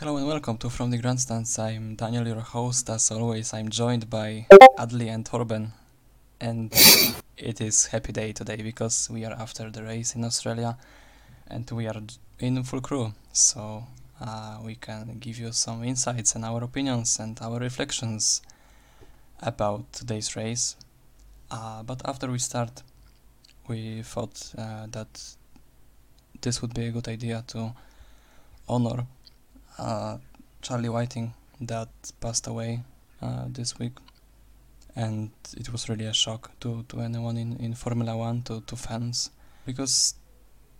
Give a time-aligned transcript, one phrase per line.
[0.00, 1.58] Hello and welcome to From the Grandstands.
[1.58, 2.88] I'm Daniel, your host.
[2.88, 4.46] As always, I'm joined by
[4.78, 5.72] Adli and Torben,
[6.40, 6.72] and
[7.36, 10.78] it is happy day today because we are after the race in Australia,
[11.48, 12.00] and we are
[12.38, 13.12] in full crew.
[13.32, 13.86] So
[14.20, 18.40] uh, we can give you some insights and our opinions and our reflections
[19.42, 20.76] about today's race.
[21.50, 22.84] Uh, but after we start,
[23.66, 25.34] we thought uh, that
[26.40, 27.72] this would be a good idea to
[28.68, 29.08] honor
[29.78, 30.18] uh,
[30.62, 31.88] Charlie Whiting that
[32.20, 32.82] passed away
[33.22, 33.92] uh, this week.
[34.96, 38.76] And it was really a shock to, to anyone in, in Formula One, to, to
[38.76, 39.30] fans,
[39.64, 40.14] because,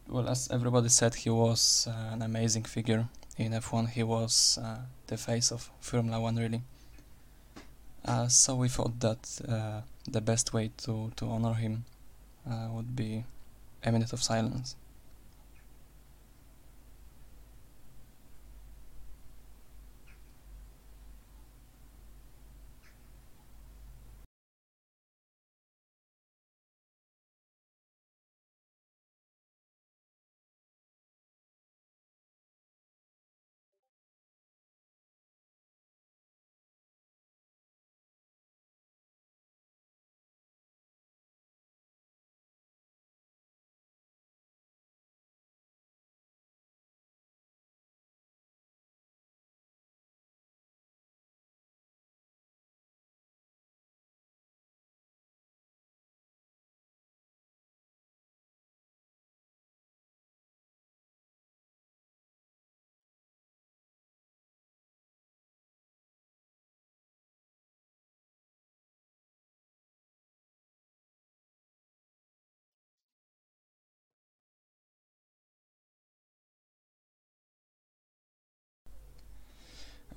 [0.09, 3.91] well, as everybody said, he was uh, an amazing figure in F1.
[3.91, 6.63] He was uh, the face of Formula One, really.
[8.05, 11.85] Uh, so we thought that uh, the best way to, to honor him
[12.73, 13.25] would be
[13.85, 14.75] a minute of silence.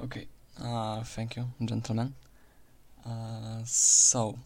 [0.04, 0.26] Okay,
[0.60, 2.16] uh, thank you, gentlemen.
[3.06, 4.40] Uh, so,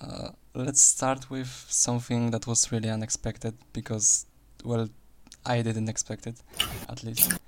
[0.00, 4.24] uh, let's start with something that was really unexpected because,
[4.64, 4.88] well,
[5.44, 6.36] I didn't expect it,
[6.88, 7.38] at least.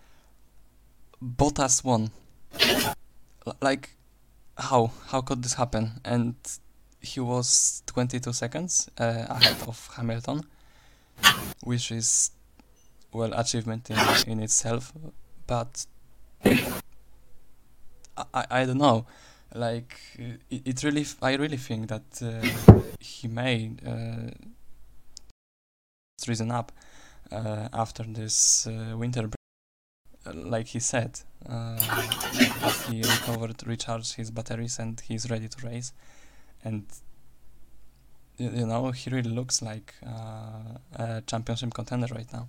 [1.25, 2.11] Bottas won.
[3.47, 3.97] L- like,
[4.59, 4.93] how?
[5.07, 5.93] How could this happen?
[6.05, 6.35] And
[7.01, 10.45] he was 22 seconds uh, ahead of Hamilton,
[11.65, 12.33] which is,
[13.15, 14.93] well, achievement in, in itself.
[15.47, 15.87] But
[18.17, 19.07] I, I don't know.
[19.55, 19.99] Like
[20.51, 24.31] it, it really i really think that uh, he may uh,
[26.27, 26.73] reason up
[27.31, 29.35] uh, after this uh, winter break.
[30.35, 31.79] Like he said uh,
[32.89, 35.93] he recovered recharged his batteries and he's ready to race.
[36.65, 36.87] And
[38.39, 42.49] you know he really looks like uh, a championship contender right now.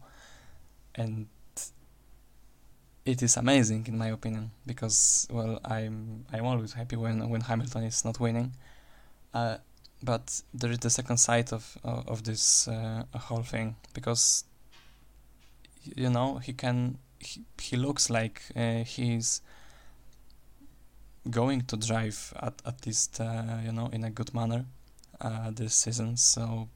[0.96, 1.28] And
[3.06, 7.84] it is amazing in my opinion because well I'm I'm always happy when when Hamilton
[7.84, 8.54] is not winning.
[9.34, 9.58] Uh,
[10.02, 14.46] but there is the second side of of, of this uh, whole thing because
[15.84, 19.42] you know he can he, he looks like uh, he's
[21.30, 24.66] going to drive at at least uh, you know in a good manner
[25.22, 26.68] uh, this season so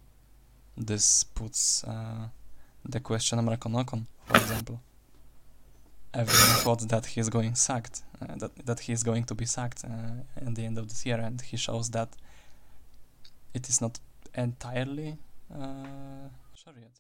[0.78, 2.28] this puts uh,
[2.86, 4.82] the question mark on Ocon for example
[6.17, 10.45] everyone thought that he's going sacked, uh, that that he's going to be sacked uh,
[10.45, 12.09] at the end of this year, and he shows that
[13.53, 14.00] it is not
[14.33, 15.17] entirely
[15.53, 16.95] uh, sure yet.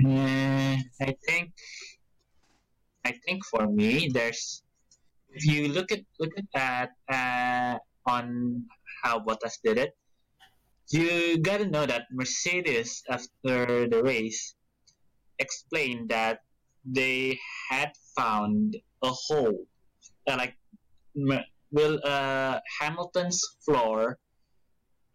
[0.00, 1.52] Mm, I think
[3.04, 4.62] I think for me, there's
[5.30, 7.78] if you look at look at that uh,
[8.14, 8.64] on
[9.02, 9.92] how Bottas did it,
[10.90, 14.54] you gotta know that Mercedes after the race
[15.40, 16.40] explained that
[16.84, 17.38] they
[17.70, 19.66] had found a hole,
[20.28, 20.54] uh, like
[21.72, 24.18] will uh, Hamilton's floor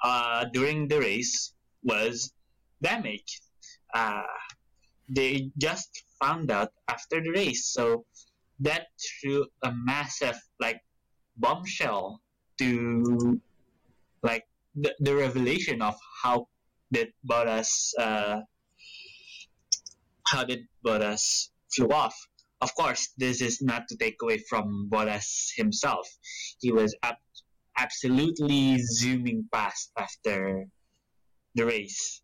[0.03, 1.53] uh, during the race
[1.83, 2.33] was
[2.81, 3.41] damaged.
[3.93, 4.23] Uh,
[5.09, 8.05] they just found out after the race, so
[8.59, 8.87] that
[9.21, 10.81] threw a massive like
[11.37, 12.21] bombshell
[12.57, 13.39] to
[14.23, 14.43] like
[14.75, 16.47] the, the revelation of how
[16.91, 18.41] did Bottas uh,
[20.27, 22.15] how did Bottas flew off.
[22.61, 26.07] Of course, this is not to take away from Bottas himself.
[26.59, 27.21] He was ab-
[27.77, 30.65] absolutely zooming past after
[31.53, 32.21] the race.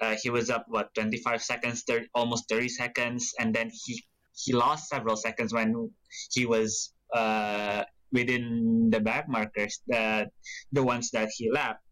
[0.00, 4.02] Uh, he was up what 25 seconds, 30, almost 30 seconds, and then he
[4.36, 5.90] he lost several seconds when
[6.30, 7.82] he was uh,
[8.12, 10.30] within the back markers, the
[10.70, 11.82] the ones that he lapped.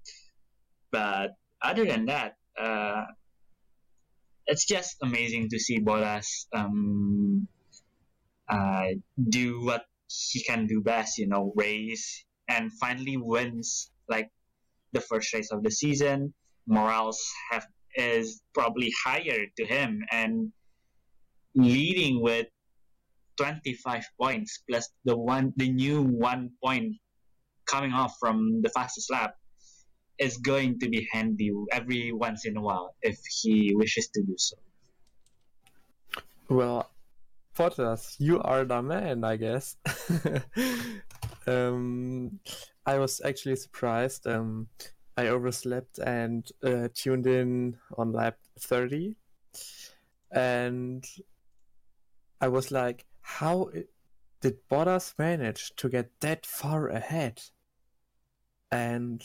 [0.93, 3.07] But other than that, uh,
[4.47, 7.49] it's just amazing to see Bottas um,
[8.49, 8.89] uh,
[9.29, 14.31] do what he can do best, you know, race and finally wins like
[14.93, 16.33] the first race of the season.
[16.67, 17.21] Morales
[17.51, 17.67] have
[17.97, 20.53] is probably higher to him and
[21.55, 22.47] leading with
[23.39, 26.95] 25 points plus the one the new one point
[27.67, 29.35] coming off from the fastest lap
[30.19, 34.35] is going to be handy every once in a while if he wishes to do
[34.37, 34.57] so.
[36.49, 36.91] Well,
[37.57, 39.77] Bottas, you are the man, I guess.
[41.47, 42.39] um,
[42.85, 44.27] I was actually surprised.
[44.27, 44.69] Um,
[45.17, 49.17] I overslept and uh, tuned in on lap 30.
[50.31, 51.05] And
[52.41, 53.71] I was like, how
[54.41, 57.43] did Bottas manage to get that far ahead?
[58.71, 59.23] And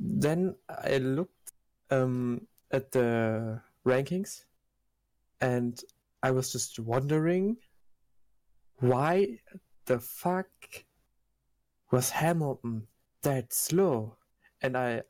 [0.00, 1.52] then I looked
[1.90, 4.44] um, at the rankings
[5.40, 5.80] and
[6.22, 7.58] I was just wondering
[8.78, 9.38] why
[9.84, 10.48] the fuck
[11.90, 12.86] was Hamilton
[13.22, 14.16] that slow?
[14.62, 15.02] And I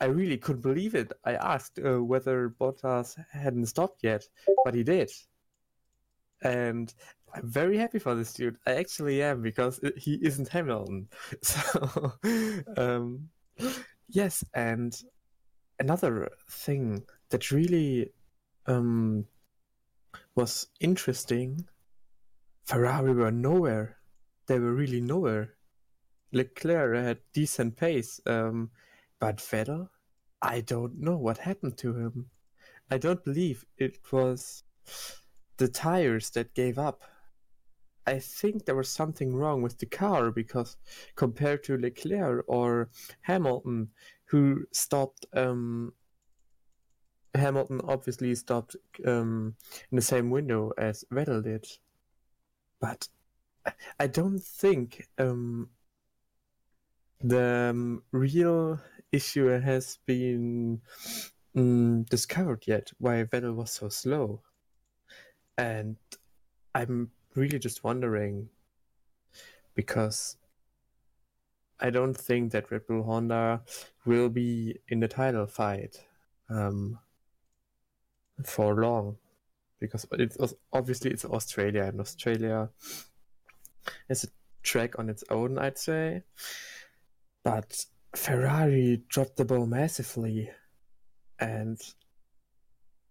[0.00, 1.12] I really couldn't believe it.
[1.24, 4.28] I asked uh, whether Bottas hadn't stopped yet,
[4.64, 5.10] but he did.
[6.42, 6.92] And
[7.34, 8.58] I'm very happy for this dude.
[8.66, 11.08] I actually am because he isn't Hamilton.
[11.42, 12.12] So,
[12.76, 13.28] um,
[14.08, 15.00] yes, and
[15.78, 18.12] another thing that really
[18.66, 19.26] um,
[20.34, 21.66] was interesting
[22.66, 23.96] Ferrari were nowhere.
[24.46, 25.54] They were really nowhere.
[26.32, 28.70] Leclerc had decent pace, um,
[29.20, 29.88] but Vettel,
[30.42, 32.30] I don't know what happened to him.
[32.90, 34.64] I don't believe it was
[35.58, 37.02] the tires that gave up.
[38.06, 40.76] I think there was something wrong with the car because
[41.16, 42.88] compared to Leclerc or
[43.22, 43.88] Hamilton,
[44.26, 45.92] who stopped, um,
[47.34, 49.56] Hamilton obviously stopped um,
[49.90, 51.66] in the same window as Vettel did.
[52.80, 53.08] But
[53.98, 55.70] I don't think um,
[57.20, 58.80] the um, real
[59.10, 60.80] issue has been
[61.56, 64.42] um, discovered yet why Vettel was so slow.
[65.58, 65.96] And
[66.74, 68.48] I'm really just wondering
[69.74, 70.36] because
[71.78, 73.62] I don't think that Red Bull Honda
[74.04, 76.00] will be in the title fight
[76.48, 76.98] um,
[78.44, 79.16] for long
[79.78, 82.70] because it's obviously it's Australia and Australia
[84.08, 84.28] is a
[84.62, 86.22] track on its own, I'd say.
[87.44, 87.84] But
[88.14, 90.50] Ferrari dropped the ball massively,
[91.38, 91.78] and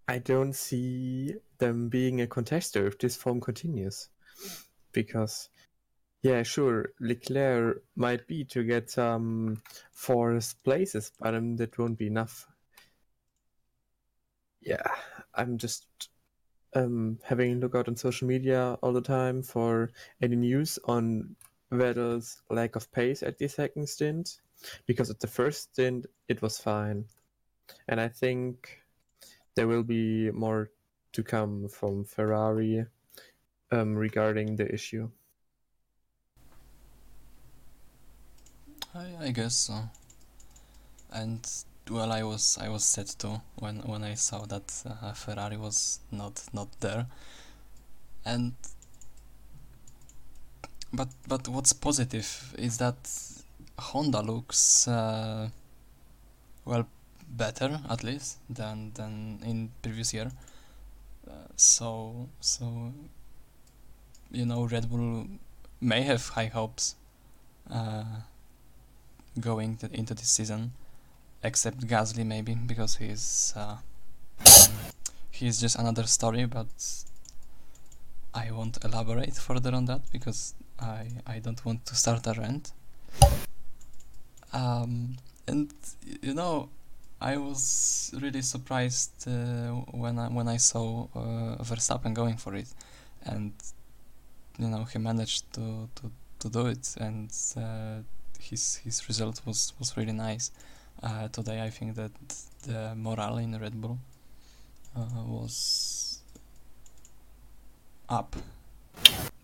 [0.08, 4.10] I don't see them being a contester if this form continues.
[4.92, 5.50] Because,
[6.22, 9.62] yeah, sure, Leclerc might be to get some
[9.92, 12.48] fourth places, but um, that won't be enough.
[14.62, 14.88] Yeah,
[15.34, 16.10] I'm just
[16.74, 19.92] um, having a look out on social media all the time for
[20.22, 21.36] any news on
[21.72, 24.40] Vettel's lack of pace at the second stint,
[24.86, 27.06] because at the first stint it was fine,
[27.88, 28.80] and I think
[29.56, 30.72] there will be more
[31.14, 32.86] to come from Ferrari
[33.76, 35.10] um, regarding the issue.
[38.94, 39.90] I, I guess so.
[41.12, 41.48] And
[41.90, 46.00] well, I was I was sad too when when I saw that uh, Ferrari was
[46.12, 47.06] not not there,
[48.26, 48.54] and
[50.94, 52.96] but but what's positive is that
[53.78, 55.50] Honda looks uh,
[56.66, 56.88] well
[57.30, 60.32] better at least than than in previous year.
[61.28, 62.94] Uh, so so
[64.32, 65.28] you know Red Bull
[65.82, 66.96] may have high hopes
[67.72, 68.04] uh,
[69.40, 70.74] going to, into this season
[71.44, 73.78] except Gasly maybe because he's uh,
[75.32, 76.68] he's just another story but
[78.34, 82.72] I won't elaborate further on that because I I don't want to start a rant.
[84.54, 85.18] Um,
[85.48, 85.72] and
[86.22, 86.70] you know
[87.22, 89.72] I was really surprised uh,
[90.04, 92.68] when I when I saw uh, Verstappen going for it.
[93.24, 93.54] And
[94.58, 97.98] you know he managed to to, to do it and uh,
[98.40, 100.52] his his result was was really nice
[101.04, 102.12] uh, today I think that
[102.64, 104.00] the morale in Red Bull
[104.96, 106.22] uh, was
[108.10, 108.36] up,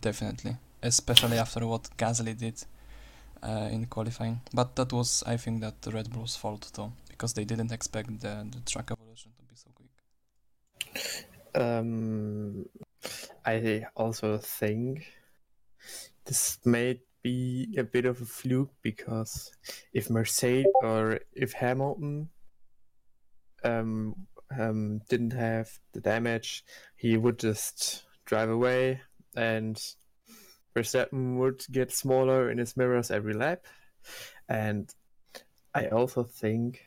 [0.01, 2.63] definitely, especially after what Gasly did
[3.43, 4.41] uh, in qualifying.
[4.53, 8.19] But that was, I think, that the Red Bull's fault too, because they didn't expect
[8.21, 9.91] the, the track evolution to be so quick.
[11.55, 12.65] Um,
[13.45, 15.07] I also think
[16.25, 19.51] this may be a bit of a fluke because
[19.93, 22.29] if Mercedes or if Hamilton
[23.63, 24.15] um,
[24.57, 26.63] um, didn't have the damage,
[26.95, 29.01] he would just drive away,
[29.35, 29.81] and
[30.75, 33.65] Verstappen would get smaller in his mirrors every lap.
[34.49, 34.93] And
[35.73, 36.81] I also think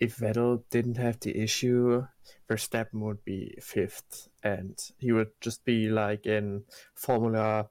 [0.00, 2.06] if Vettel didn't have the issue,
[2.48, 6.62] Verstappen would be fifth, and he would just be like in
[6.94, 7.68] Formula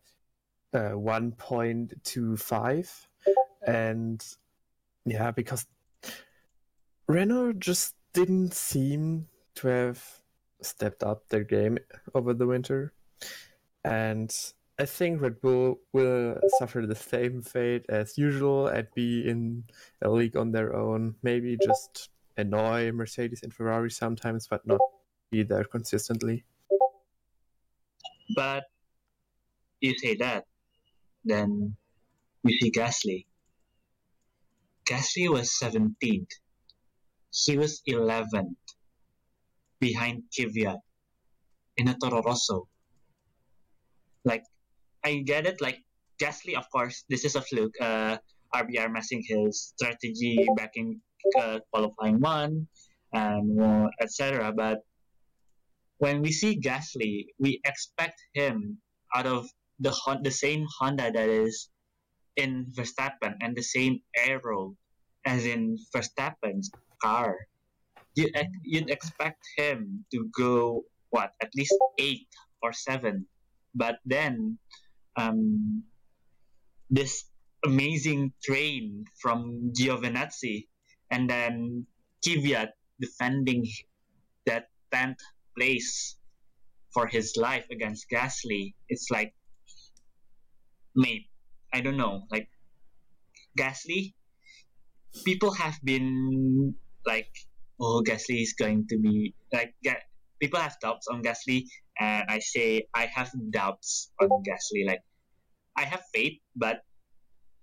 [0.73, 3.07] uh, 1.25.
[3.65, 4.21] And
[5.05, 5.65] yeah, because
[7.07, 10.03] Renault just didn't seem to have
[10.61, 11.77] stepped up their game
[12.15, 12.93] over the winter.
[13.83, 14.35] And
[14.79, 19.65] I think Red Bull will suffer the same fate as usual and be in
[20.01, 21.13] a league on their own.
[21.21, 24.79] Maybe just annoy Mercedes and Ferrari sometimes, but not
[25.29, 26.45] be there consistently.
[28.35, 28.63] But
[29.81, 30.45] you say that,
[31.23, 31.75] then
[32.43, 33.25] we see Gasly.
[34.89, 36.31] Gasly was 17th.
[37.31, 38.55] He was 11th
[39.79, 40.79] behind Kvyat
[41.77, 42.67] in a Toro Rosso.
[44.23, 44.43] Like,
[45.03, 45.61] I get it.
[45.61, 45.79] Like,
[46.21, 47.75] Gasly, of course, this is a fluke.
[47.81, 48.17] Uh,
[48.53, 51.01] RBR messing his strategy back in
[51.39, 52.67] uh, qualifying one
[53.13, 54.53] and uh, etc.
[54.55, 54.85] But
[56.03, 58.75] when we see Gasly, we expect him
[59.15, 59.47] out of
[59.79, 61.71] the the same Honda that is
[62.35, 64.75] in Verstappen and the same aero
[65.23, 66.67] as in Verstappen's
[66.99, 67.39] car.
[68.19, 68.27] You
[68.67, 70.83] you'd expect him to go
[71.15, 72.27] what at least eight
[72.59, 73.23] or seven,
[73.71, 74.59] but then
[75.15, 75.87] um,
[76.91, 77.31] this
[77.63, 80.67] amazing train from Giovinazzi
[81.15, 81.87] and then
[82.27, 83.63] Kvyat defending
[84.43, 85.23] that 10th
[85.57, 86.17] place
[86.93, 88.73] for his life against Gasly.
[88.89, 89.33] It's like,
[90.95, 91.27] mate,
[91.73, 92.23] I don't know.
[92.31, 92.49] Like,
[93.57, 94.13] Gasly,
[95.25, 97.29] people have been like,
[97.79, 99.73] oh, Gasly is going to be like,
[100.39, 101.65] people have doubts on Gasly,
[101.99, 104.85] and I say I have doubts on Gasly.
[104.85, 105.01] Like,
[105.77, 106.81] I have faith, but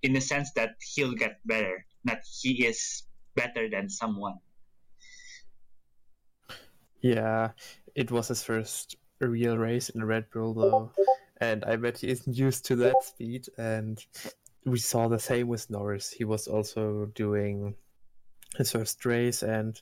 [0.02, 3.04] in the sense that he'll get better, not he is
[3.36, 4.38] better than someone.
[7.02, 7.52] Yeah,
[7.94, 10.92] it was his first real race in a Red Bull though,
[11.40, 13.46] and I bet he isn't used to that speed.
[13.58, 14.04] And
[14.64, 16.10] we saw the same with Norris.
[16.10, 17.74] He was also doing
[18.56, 19.80] his first race, and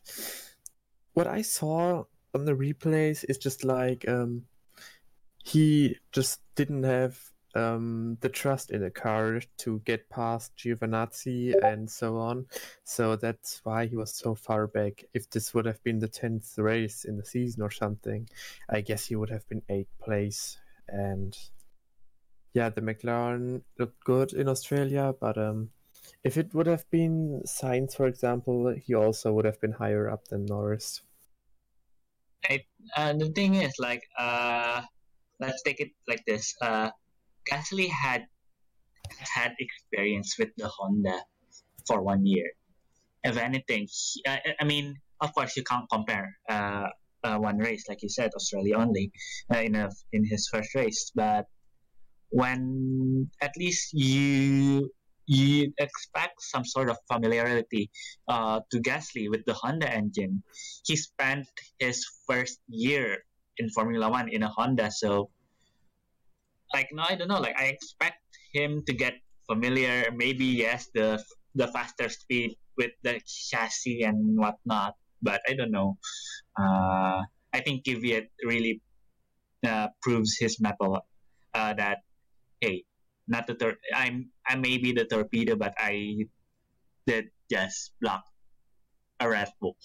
[1.15, 4.45] what I saw on the replays is just like um,
[5.45, 7.19] he just didn't have
[7.55, 12.47] um, the trust in the car to get past Giovinazzi and so on.
[12.85, 15.05] So that's why he was so far back.
[15.15, 18.29] If this would have been the 10th race in the season or something,
[18.69, 20.59] I guess he would have been 8th place.
[20.89, 21.37] And
[22.55, 25.71] yeah, the McLaren looked good in Australia, but um,
[26.25, 30.29] if it would have been Sainz, for example, he also would have been higher up
[30.29, 31.03] than Norris.
[32.49, 32.65] I,
[32.97, 34.83] uh, the thing is, like, uh,
[35.41, 36.55] let's take it like this.
[36.61, 36.91] Uh,
[37.51, 38.27] Gasly had
[39.19, 41.23] had experience with the Honda
[41.87, 42.51] for one year.
[43.25, 46.89] If anything, he, I, I, mean, of course, you can't compare uh,
[47.25, 49.11] uh, one race, like you said, Australia only
[49.53, 51.11] uh, in a, in his first race.
[51.15, 51.47] But
[52.31, 54.91] when at least you
[55.29, 57.91] you expect some sort of familiarity
[58.29, 60.43] uh, to Gasly with the Honda engine.
[60.87, 61.47] He spent
[61.79, 63.19] his first year
[63.59, 65.29] in Formula One in a Honda, so
[66.73, 67.41] like no, I don't know.
[67.41, 68.21] Like I expect
[68.53, 69.15] him to get
[69.47, 70.11] familiar.
[70.15, 71.23] Maybe yes, the
[71.55, 74.95] the faster speed with the chassis and whatnot.
[75.23, 75.99] But I don't know.
[76.55, 78.81] Uh, I think Kvyat really
[79.67, 81.03] uh, proves his mettle
[81.55, 81.99] uh, that
[82.61, 82.85] hey,
[83.27, 86.27] not the tor- I'm I may be the torpedo, but I
[87.07, 88.23] did just block
[89.21, 89.77] a Red Bull.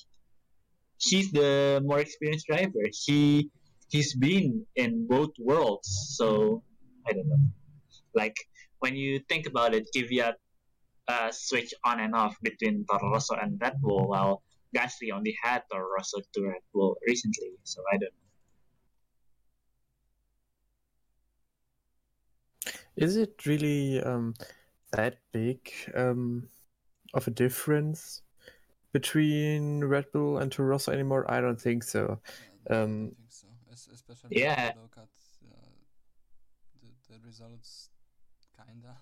[1.00, 2.86] He's the more experienced driver.
[2.92, 3.50] He
[3.90, 6.64] he's been in both worlds, so
[7.08, 7.40] I don't know.
[8.14, 8.36] Like
[8.80, 10.34] when you think about it, Kvyat
[11.08, 14.44] uh, switch on and off between Toro Rosso and Red Bull, while
[14.76, 17.52] Gasly only had Toro Rosso to Red Bull recently.
[17.64, 18.24] So I don't know.
[22.96, 24.36] Is it really um,
[24.92, 26.48] that big um,
[27.14, 28.22] of a difference
[28.92, 31.30] between Red Bull and Toro Rosso anymore?
[31.30, 32.20] I don't think so.
[32.70, 33.48] Um, I think so.
[33.94, 34.74] especially yeah.
[37.14, 37.90] The results
[38.58, 38.98] kinda.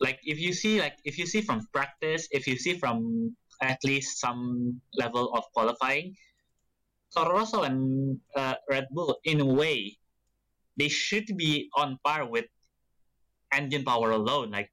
[0.00, 3.30] Like if you see like if you see from practice if you see from
[3.62, 6.16] at least some level of qualifying
[7.14, 9.96] Toro Rosso and uh, Red Bull in a way
[10.76, 12.46] they should be on par with
[13.54, 14.50] engine power alone.
[14.50, 14.70] Like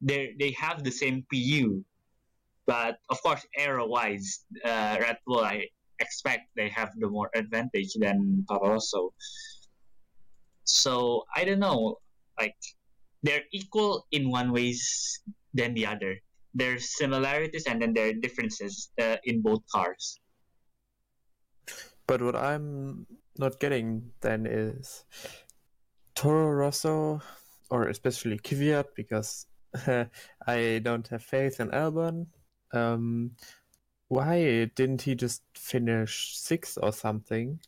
[0.00, 1.82] they they have the same PU
[2.66, 5.66] but of course aero wise uh, Red Bull I
[5.98, 9.10] expect they have the more advantage than Toro Rosso.
[10.64, 11.98] So I don't know,
[12.38, 12.56] like
[13.22, 15.20] they're equal in one ways
[15.52, 16.18] than the other.
[16.54, 20.20] There's similarities and then there are differences uh, in both cars.
[22.06, 23.06] But what I'm
[23.38, 25.04] not getting then is
[26.14, 27.20] Toro Rosso,
[27.70, 29.46] or especially Kvyat, because
[30.46, 32.26] I don't have faith in Albon.
[32.72, 33.32] Um,
[34.08, 37.58] why didn't he just finish sixth or something?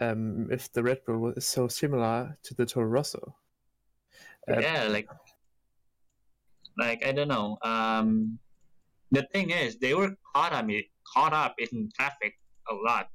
[0.00, 3.34] Um, if the Red Bull is so similar to the Toro Rosso.
[4.48, 5.08] Uh, yeah, like
[6.78, 7.58] like I don't know.
[7.62, 8.38] Um,
[9.10, 10.66] the thing is, they were caught up
[11.14, 12.34] caught up in traffic
[12.70, 13.08] a lot.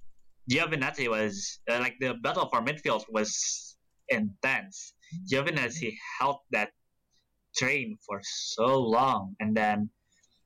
[0.50, 3.78] Giovinazzi was uh, like the battle for midfield was
[4.10, 4.94] intense.
[5.32, 6.72] Giovinazzi held that
[7.56, 9.90] train for so long, and then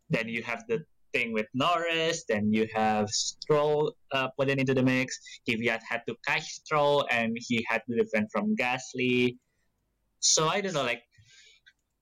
[0.09, 0.83] then you have the
[1.15, 5.15] thing with Norris, then you have Stroll uh, put it into the mix.
[5.47, 9.39] Kvyat had to catch Stroll, and he had to defend from Gasly.
[10.19, 11.03] So I don't know, like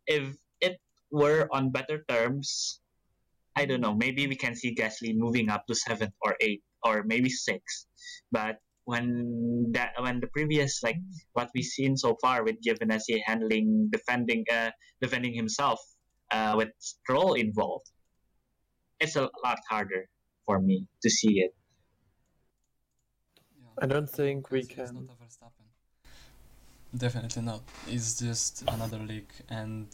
[0.08, 2.82] if it were on better terms,
[3.56, 3.94] I don't know.
[3.94, 7.86] Maybe we can see Gasly moving up to seventh or eighth or maybe sixth.
[8.32, 10.98] But when that when the previous like
[11.34, 15.80] what we've seen so far with Giovinazzi handling defending uh, defending himself
[16.32, 17.88] uh, with Stroll involved,
[19.00, 20.08] it's a lot harder
[20.46, 21.54] for me to see it.
[23.82, 25.68] I don't think we can- not Verstappen.
[26.96, 27.62] Definitely not.
[27.88, 29.88] It's just another league, and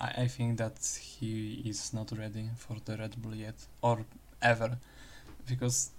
[0.00, 4.06] I, I think that he is not ready for the Red Bull yet, or
[4.40, 4.78] ever,
[5.46, 5.90] because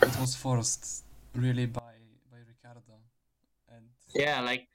[0.00, 1.94] it was forced really by
[2.30, 3.00] by Ricciardo,
[3.68, 3.84] and
[4.14, 4.68] Yeah, like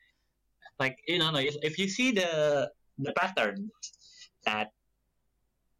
[0.80, 3.72] like you know, if, if you see the the pattern
[4.46, 4.74] that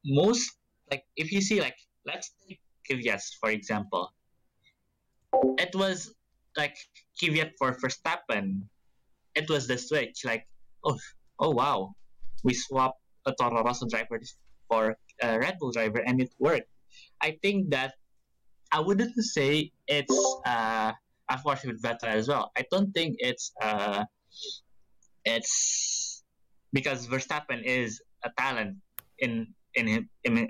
[0.06, 0.57] most
[0.92, 4.14] like if you see like let's take Kvyat for example,
[5.58, 6.14] it was
[6.56, 6.76] like
[7.22, 8.64] Kvyat for Verstappen,
[9.36, 10.48] it was the switch like
[10.84, 10.98] oh
[11.40, 11.94] oh wow,
[12.44, 14.20] we swapped a Toro Rosso driver
[14.68, 16.70] for a Red Bull driver and it worked.
[17.22, 17.96] I think that
[18.72, 20.94] I wouldn't say it's uh
[21.30, 22.52] unfortunately with Vettel as well.
[22.58, 24.06] I don't think it's uh
[25.26, 26.24] it's
[26.72, 28.78] because Verstappen is a talent
[29.20, 30.50] in in him in,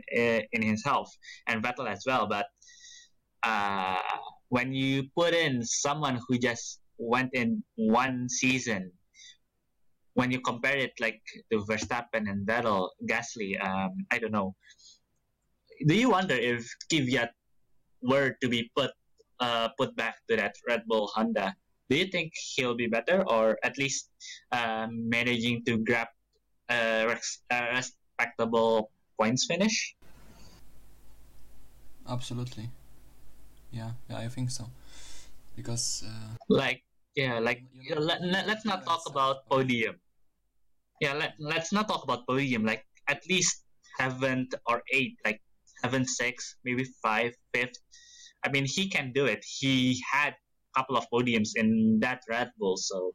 [0.51, 1.11] in himself
[1.47, 2.27] and Vettel as well.
[2.27, 2.47] But
[3.43, 3.99] uh,
[4.49, 8.91] when you put in someone who just went in one season,
[10.13, 14.55] when you compare it like to Verstappen and Vettel, Gasly, um, I don't know.
[15.85, 17.29] Do you wonder if Kvyat
[18.01, 18.91] were to be put
[19.39, 21.55] uh, put back to that Red Bull Honda,
[21.89, 24.09] do you think he'll be better or at least
[24.51, 26.07] um, managing to grab
[26.69, 27.07] a
[27.73, 29.95] respectable points finish?
[32.07, 32.69] absolutely,
[33.71, 34.69] yeah, yeah, I think so,
[35.55, 36.83] because uh, Like,
[37.15, 39.95] yeah, like You know, let, let, let's not talk about podium.
[41.01, 42.65] Yeah, let, let's not talk about podium.
[42.65, 43.63] Like, at least
[43.99, 45.41] seventh or eighth, like
[45.81, 47.77] seven, six, maybe five, fifth.
[48.45, 49.43] I mean, he can do it.
[49.45, 53.13] He had a couple of podiums in that Red Bull, so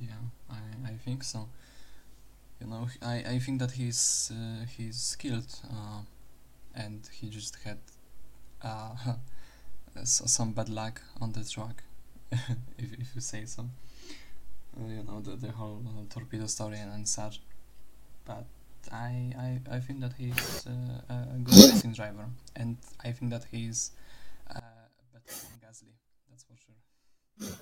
[0.00, 1.48] Yeah, I, I think so.
[2.60, 6.00] You know, I, I think that he's uh, he's skilled, uh,
[6.74, 7.78] and he just had
[8.62, 8.94] uh,
[10.04, 11.82] some bad luck on the track,
[12.78, 13.68] if if you say so.
[14.78, 17.40] Uh, you know the the whole uh, torpedo story and, and such.
[18.26, 18.46] But
[18.92, 23.44] I, I I think that he's uh, a good racing driver, and I think that
[23.52, 23.92] he's
[24.50, 24.60] uh,
[25.14, 25.94] better than Gasly.
[26.30, 27.56] That's for sure.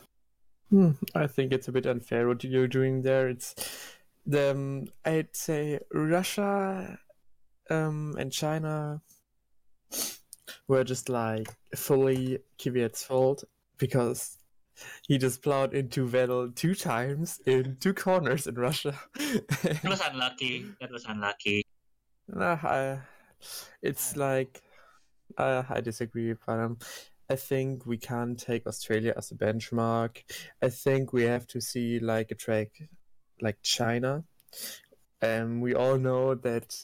[0.75, 3.29] Hmm, I think it's a bit unfair what you're doing there.
[3.29, 3.55] It's
[4.27, 6.99] the um, I'd say Russia
[7.71, 9.01] um, and China
[10.67, 13.45] were just like fully Kvyat's fault
[13.79, 14.39] because
[15.07, 18.99] he just plowed into Vettel two times in two corners in Russia.
[19.15, 20.67] that was unlucky.
[20.81, 21.63] That was unlucky.
[22.27, 22.99] Nah, I,
[23.81, 24.61] it's like
[25.39, 26.79] uh, I disagree, but um,
[27.31, 30.23] I think we can't take Australia as a benchmark.
[30.63, 32.71] I think we have to see like a track
[33.41, 34.25] like China.
[35.23, 36.77] Um, we all know that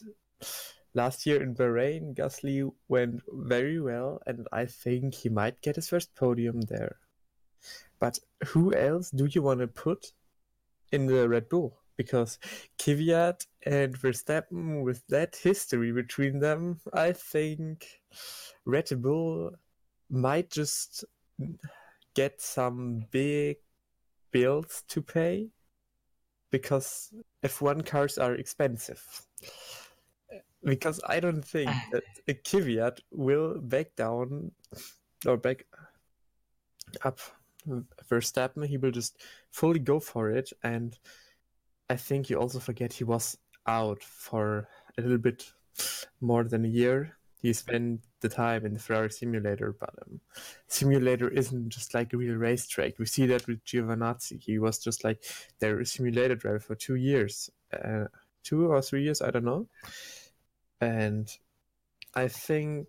[0.93, 5.89] last year in Bahrain, Gasly went very well, and I think he might get his
[5.89, 6.97] first podium there.
[7.99, 10.13] But who else do you want to put
[10.91, 11.77] in the Red Bull?
[11.97, 12.39] Because
[12.79, 18.01] Kvyat and Verstappen, with that history between them, I think
[18.65, 19.51] Red Bull
[20.11, 21.05] might just
[22.13, 23.57] get some big
[24.31, 25.49] bills to pay
[26.51, 29.01] because F1 cars are expensive.
[30.63, 34.51] because I don't think that a Kvyat will back down
[35.25, 35.65] or back
[37.03, 37.19] up
[38.09, 38.65] Verstappen.
[38.65, 39.17] He will just
[39.51, 40.97] fully go for it, and
[41.89, 45.51] I think you also forget he was out for a little bit
[46.19, 47.17] more than a year.
[47.41, 50.19] He spent the time in the Ferrari simulator, but um,
[50.67, 52.97] simulator isn't just like a real racetrack.
[52.97, 54.41] We see that with Giovinazzi.
[54.41, 55.23] He was just like
[55.59, 58.05] their simulator driver for two years, uh,
[58.43, 59.67] two or three years, I don't know.
[60.79, 61.29] And
[62.15, 62.87] I think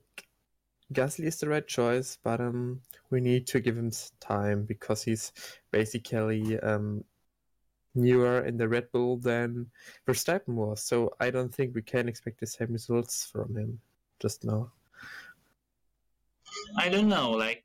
[0.92, 3.90] Gasly is the right choice, but um, we need to give him
[4.20, 5.32] time because he's
[5.70, 7.04] basically um,
[7.94, 9.70] newer in the Red Bull than
[10.06, 10.82] Verstappen was.
[10.82, 13.80] So I don't think we can expect the same results from him
[14.20, 14.70] just now.
[16.76, 17.30] I don't know.
[17.30, 17.64] Like,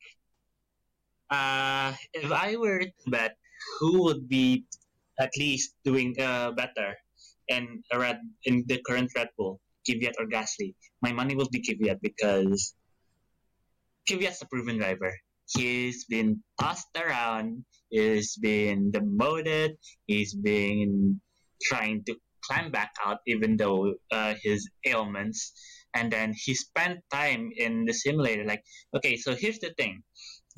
[1.29, 3.37] uh, if I were to bet
[3.79, 4.65] who would be
[5.19, 6.95] at least doing uh, better
[7.47, 11.61] in a red in the current Red Bull, Kvyat or Gasly, my money will be
[11.61, 12.75] Kvyat because
[14.09, 15.13] Kvyat's a proven driver.
[15.49, 17.63] He's been tossed around.
[17.89, 19.77] He's been demoted.
[20.05, 21.21] He's been
[21.63, 25.53] trying to climb back out, even though uh, his ailments.
[25.95, 28.45] And then he spent time in the simulator.
[28.45, 28.63] Like,
[28.95, 30.03] okay, so here's the thing.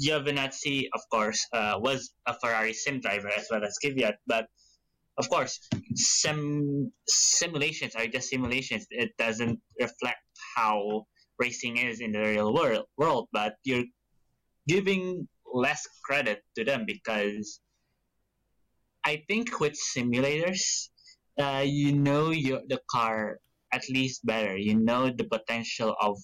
[0.01, 4.47] Giovinazzi, of course, uh, was a Ferrari sim driver as well as Kvyat, but
[5.17, 5.59] of course,
[5.95, 8.87] sim simulations are just simulations.
[8.89, 10.23] It doesn't reflect
[10.55, 11.05] how
[11.37, 12.85] racing is in the real world.
[12.97, 13.83] World, but you're
[14.67, 17.59] giving less credit to them because
[19.03, 20.89] I think with simulators,
[21.39, 23.39] uh, you know your the car
[23.71, 24.57] at least better.
[24.57, 26.17] You know the potential of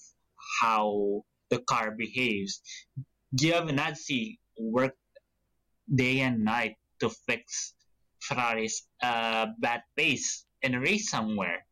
[0.60, 2.60] how the car behaves.
[3.36, 4.98] Giovinazzi worked
[5.94, 7.74] day and night to fix
[8.22, 11.64] Ferrari's uh, bad pace in a race somewhere.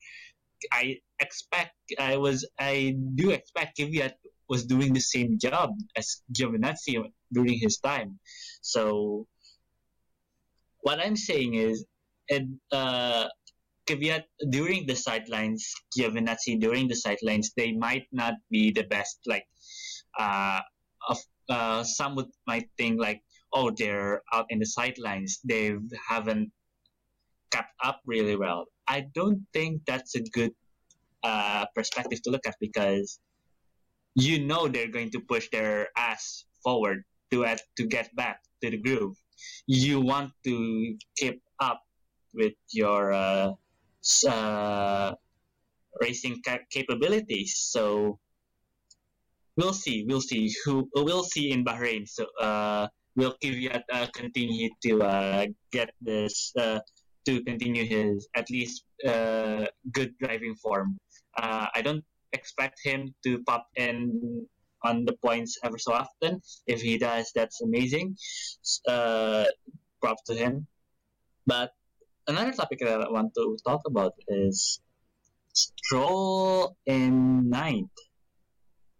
[0.72, 4.14] I expect I was I do expect Kvyat
[4.48, 8.18] was doing the same job as Giovinazzi during his time.
[8.62, 9.26] So
[10.80, 11.84] what I'm saying is,
[12.30, 13.26] and uh,
[13.86, 19.18] Kvyat during the sidelines, Giovinazzi during the sidelines, they might not be the best.
[19.26, 19.46] Like,
[20.18, 20.60] uh,
[21.08, 21.18] of
[21.48, 23.20] uh, some would might think like,
[23.52, 25.40] oh, they're out in the sidelines.
[25.44, 25.76] They
[26.08, 26.50] haven't
[27.52, 28.66] kept up really well.
[28.88, 30.52] I don't think that's a good
[31.22, 33.18] uh, perspective to look at because
[34.14, 38.70] you know they're going to push their ass forward to at, to get back to
[38.70, 39.16] the groove.
[39.66, 41.80] You want to keep up
[42.32, 43.52] with your uh,
[44.24, 45.14] uh,
[46.00, 47.56] racing ca- capabilities.
[47.56, 48.18] So
[49.56, 50.04] we'll see.
[50.06, 52.08] We'll see who we'll see in Bahrain.
[52.08, 56.80] So uh, will Kvyat uh, continue to uh, get this uh,
[57.26, 60.98] to continue his at least uh, good driving form.
[61.36, 64.46] Uh, I don't expect him to pop in
[64.84, 66.42] on the points ever so often.
[66.66, 68.16] If he does, that's amazing.
[68.86, 69.44] Uh,
[70.02, 70.66] props to him.
[71.46, 71.72] But
[72.26, 74.80] another topic that I want to talk about is
[75.52, 77.90] Stroll in ninth.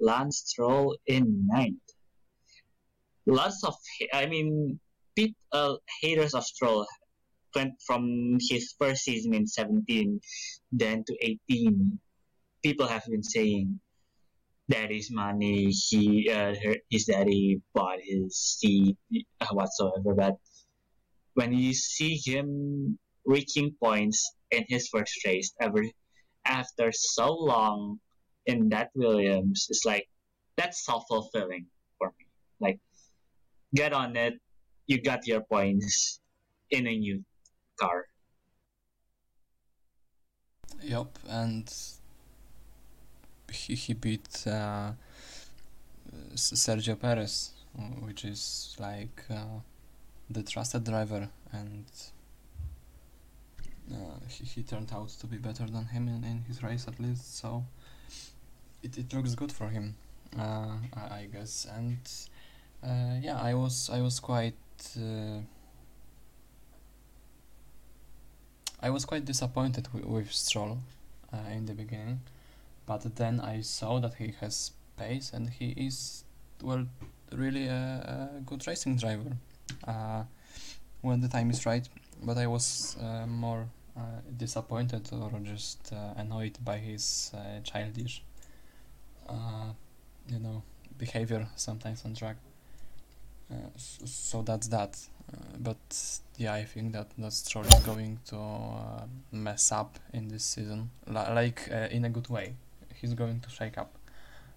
[0.01, 1.83] Lance Stroll in ninth.
[3.27, 3.75] Lots of,
[4.13, 4.79] I mean,
[5.17, 6.87] people, uh, haters of Stroll
[7.55, 10.21] went from his first season in 17,
[10.73, 11.99] then to 18.
[12.63, 13.81] People have been saying
[14.69, 18.97] daddy's money, he uh, her, his daddy bought his seat
[19.41, 20.15] uh, whatsoever.
[20.15, 20.37] But
[21.35, 25.85] when you see him reaching points in his first race ever
[26.47, 27.99] after so long
[28.47, 30.07] in that Williams, it's like
[30.57, 31.67] that's self fulfilling
[31.99, 32.27] for me.
[32.61, 32.79] Like
[33.75, 34.35] get on it,
[34.87, 36.21] you got your points
[36.71, 37.25] in a new
[37.81, 38.07] car.
[40.83, 41.73] Yep, and
[43.51, 44.93] he, he beat uh,
[46.35, 47.53] Sergio Perez,
[48.01, 49.61] which is like uh,
[50.29, 51.87] the trusted driver, and
[53.93, 53.97] uh,
[54.29, 57.39] he, he turned out to be better than him in, in his race at least,
[57.39, 57.65] so
[58.83, 59.97] it, it looks good for him,
[60.39, 61.67] uh, I, I guess.
[61.75, 61.99] And
[62.83, 64.55] uh, yeah, I was I was quite
[64.97, 65.41] uh,
[68.81, 70.79] I was quite disappointed with, Stroll
[71.33, 72.21] uh, in the beginning,
[72.85, 76.25] but then I saw that he has pace and he is
[76.63, 76.87] well
[77.33, 79.37] really a, a good racing driver
[79.89, 80.25] uh,
[81.01, 81.89] when the time is right.
[82.25, 84.01] But I was uh, more uh,
[84.37, 88.23] disappointed or just uh, annoyed by his uh, childish,
[90.29, 90.63] you know,
[90.99, 92.37] behavior sometimes on track.
[93.51, 94.99] Uh, so that's that.
[95.33, 100.29] Uh, but yeah, I think that that Stroll is going to uh, mess up in
[100.29, 102.55] this season, Li- like uh, in a good way.
[102.95, 103.95] He's going to shake up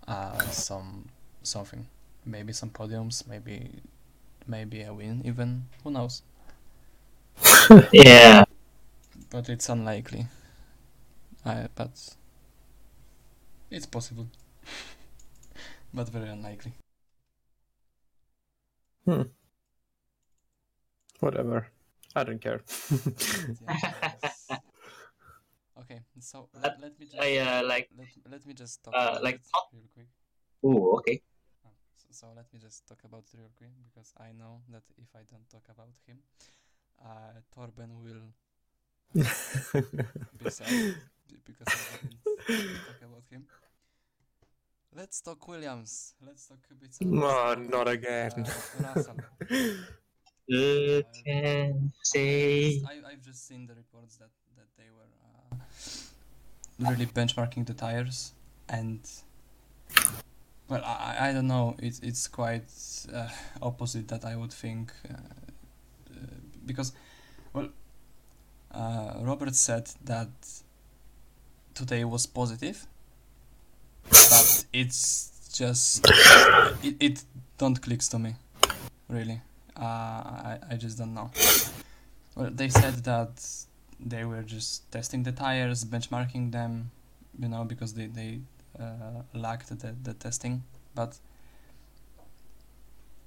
[0.08, 1.10] uh, some
[1.43, 1.88] something,
[2.25, 3.82] maybe some podiums, maybe
[4.47, 5.65] maybe a win even.
[5.84, 6.21] Who knows?
[7.91, 8.43] Yeah.
[9.30, 10.27] But it's unlikely.
[11.45, 12.15] I but
[13.69, 14.27] it's possible,
[15.93, 16.73] but very unlikely.
[19.06, 19.21] Hmm.
[21.19, 21.67] Whatever.
[22.15, 22.62] I don't care.
[23.62, 24.47] Yes.
[25.77, 27.89] Okay, so let, let me just I uh, like.
[27.97, 30.08] let, let me just talk uh, about like it talk- real quick.
[30.65, 31.21] Ooh, okay.
[31.65, 34.84] Oh, so, so let me just talk about it real quick because I know that
[34.97, 36.17] if I don't talk about him,
[37.03, 38.33] uh, Torben will
[39.13, 40.95] be sad
[41.45, 41.97] because I
[42.53, 43.45] didn't talk about him.
[44.95, 46.13] Let's talk Williams.
[46.25, 46.95] Let's talk a bit.
[47.01, 48.31] No, not again.
[48.45, 49.17] Uh, Russell.
[50.49, 52.81] You can say.
[52.88, 58.31] I, I've just seen the reports that, that they were uh, really benchmarking the tires
[58.69, 58.99] and
[60.69, 62.69] well I, I- I don't know it's it's quite
[63.13, 63.27] uh,
[63.62, 65.46] opposite that I would think uh, uh,
[66.67, 66.91] because
[67.53, 67.69] well
[68.71, 70.30] uh, Robert said that
[71.73, 72.86] today was positive
[74.10, 76.06] but it's just
[76.84, 77.23] it, it
[77.58, 78.36] don't clicks to me
[79.10, 79.41] really.
[79.75, 81.32] Uh, I, I just don't know.
[82.36, 83.43] Well, they said that
[83.99, 86.91] they were just testing the tires, benchmarking them,
[87.39, 88.39] you know, because they they
[88.80, 90.63] uh, lacked the, the testing,
[90.95, 91.17] but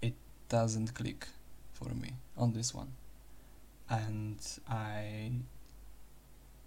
[0.03, 0.15] it
[0.49, 1.27] doesn't click
[1.73, 2.93] for me on this one,
[3.91, 5.33] and I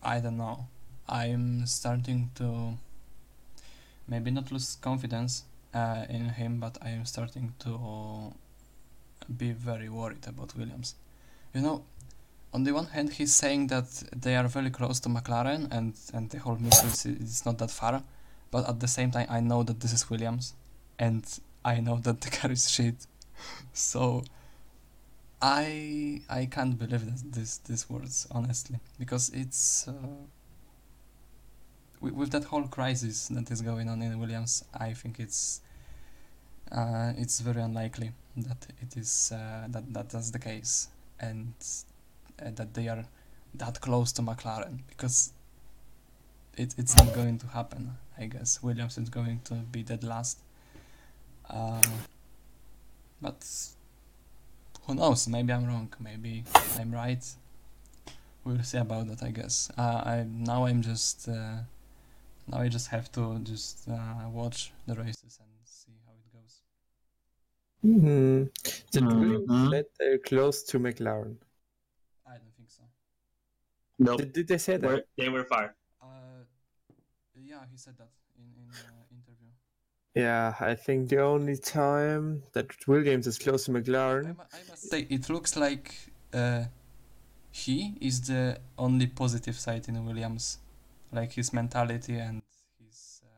[0.04, 0.68] I don't know.
[1.08, 2.78] I'm starting to
[4.08, 8.34] maybe not lose confidence uh, in him, but I am starting to
[9.38, 10.96] be very worried about Williams.
[11.54, 11.84] You know,
[12.54, 16.30] on the one hand, he's saying that they are very close to McLaren and, and
[16.30, 18.04] the whole Mercedes is not that far.
[18.52, 20.54] But at the same time, I know that this is Williams
[21.00, 21.26] and
[21.66, 22.96] I know that the car is shit.
[23.74, 24.24] So
[25.44, 29.92] I I can't believe that this these words honestly because it's uh,
[32.00, 34.64] with, with that whole crisis that is going on in Williams.
[34.74, 35.60] I think it's
[36.72, 40.88] uh, it's very unlikely that it is uh, that that that's the case
[41.20, 41.54] and
[42.42, 43.04] uh, that they are
[43.56, 45.34] that close to McLaren because
[46.56, 47.98] it, it's not going to happen.
[48.18, 50.40] I guess Williams is going to be dead last.
[51.50, 51.84] Uh,
[53.22, 53.44] but
[54.86, 55.28] who knows?
[55.28, 55.92] Maybe I'm wrong.
[56.00, 56.44] Maybe
[56.80, 57.24] I'm right.
[58.44, 59.24] We'll see about that.
[59.24, 59.72] I guess.
[59.78, 61.58] Uh, I now I'm just uh,
[62.48, 66.62] now I just have to just uh, watch the races and see how it goes.
[67.82, 68.44] Hmm.
[68.92, 69.70] Did Williams Mhm.
[69.72, 71.38] said they're close to McLaren?
[72.28, 72.84] I don't think so.
[74.00, 74.18] Nope.
[74.20, 74.88] Did, did they say that?
[74.88, 75.76] We're- they were far.
[76.02, 76.44] Uh,
[77.42, 79.52] yeah, he said that in in uh, interview.
[80.16, 84.38] Yeah, I think the only time that Williams is close to McLaren.
[84.38, 85.96] mu- I must say, it looks like
[86.34, 86.66] uh,
[87.52, 90.60] he is the only positive side in Williams,
[91.12, 92.44] like his mentality and
[92.80, 93.24] his.
[93.26, 93.30] Uh,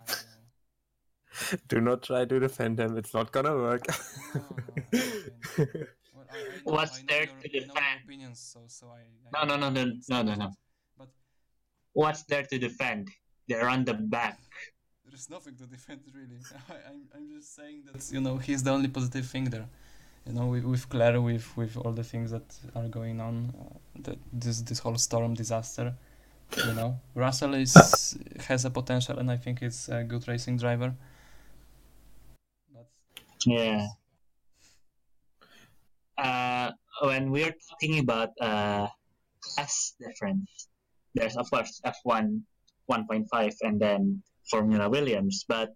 [0.00, 1.58] uh, don't know.
[1.68, 2.96] Do not try to defend him.
[2.96, 3.84] It's not gonna work.
[4.34, 4.56] No, no.
[6.14, 8.00] Well, I, I know, What's there your, to I know your defend?
[8.04, 8.86] opinions, so so
[9.34, 10.50] No, no, no, no, no, no, no.
[10.96, 11.08] But
[11.92, 13.10] What's there to defend?
[13.48, 14.38] They're on the back.
[15.08, 16.40] there's nothing to defend really.
[16.68, 19.68] I, I'm, I'm just saying that you know he's the only positive thing there.
[20.26, 23.78] You know, with, with Claire, with with all the things that are going on, uh,
[24.04, 25.94] that this this whole storm disaster.
[26.64, 27.74] You know, Russell is
[28.48, 30.94] has a potential, and I think is a good racing driver.
[33.44, 33.86] Yeah.
[36.18, 38.88] Uh, when we're talking about uh,
[39.40, 40.68] class difference,
[41.14, 42.40] there's of course F1
[42.90, 45.70] 1.5 and then Formula Williams, but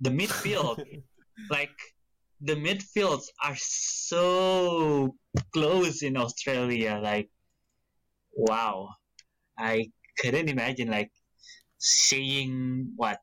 [0.00, 0.82] the midfield,
[1.50, 1.76] like
[2.40, 5.14] the midfields are so
[5.52, 6.98] close in Australia.
[7.02, 7.28] Like,
[8.32, 8.88] wow,
[9.58, 11.10] I couldn't imagine like
[11.78, 13.18] seeing what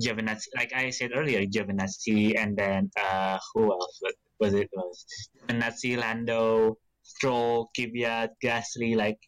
[0.00, 4.00] Giovinazzi, like I said earlier, Giovinazzi, and then uh, who else
[4.40, 4.68] was, it?
[4.72, 5.04] Was
[5.48, 9.18] Giovinazzi, Lando, Stroll, Kvyat, Gasly, like.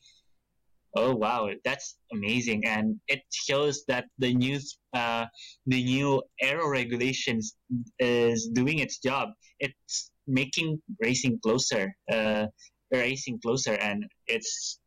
[0.96, 4.60] Oh wow, that's amazing, and it shows that the new
[4.94, 5.26] uh,
[5.66, 7.56] the new aero regulations
[7.98, 9.30] is doing its job.
[9.58, 12.46] It's making racing closer, uh,
[12.92, 14.78] racing closer, and it's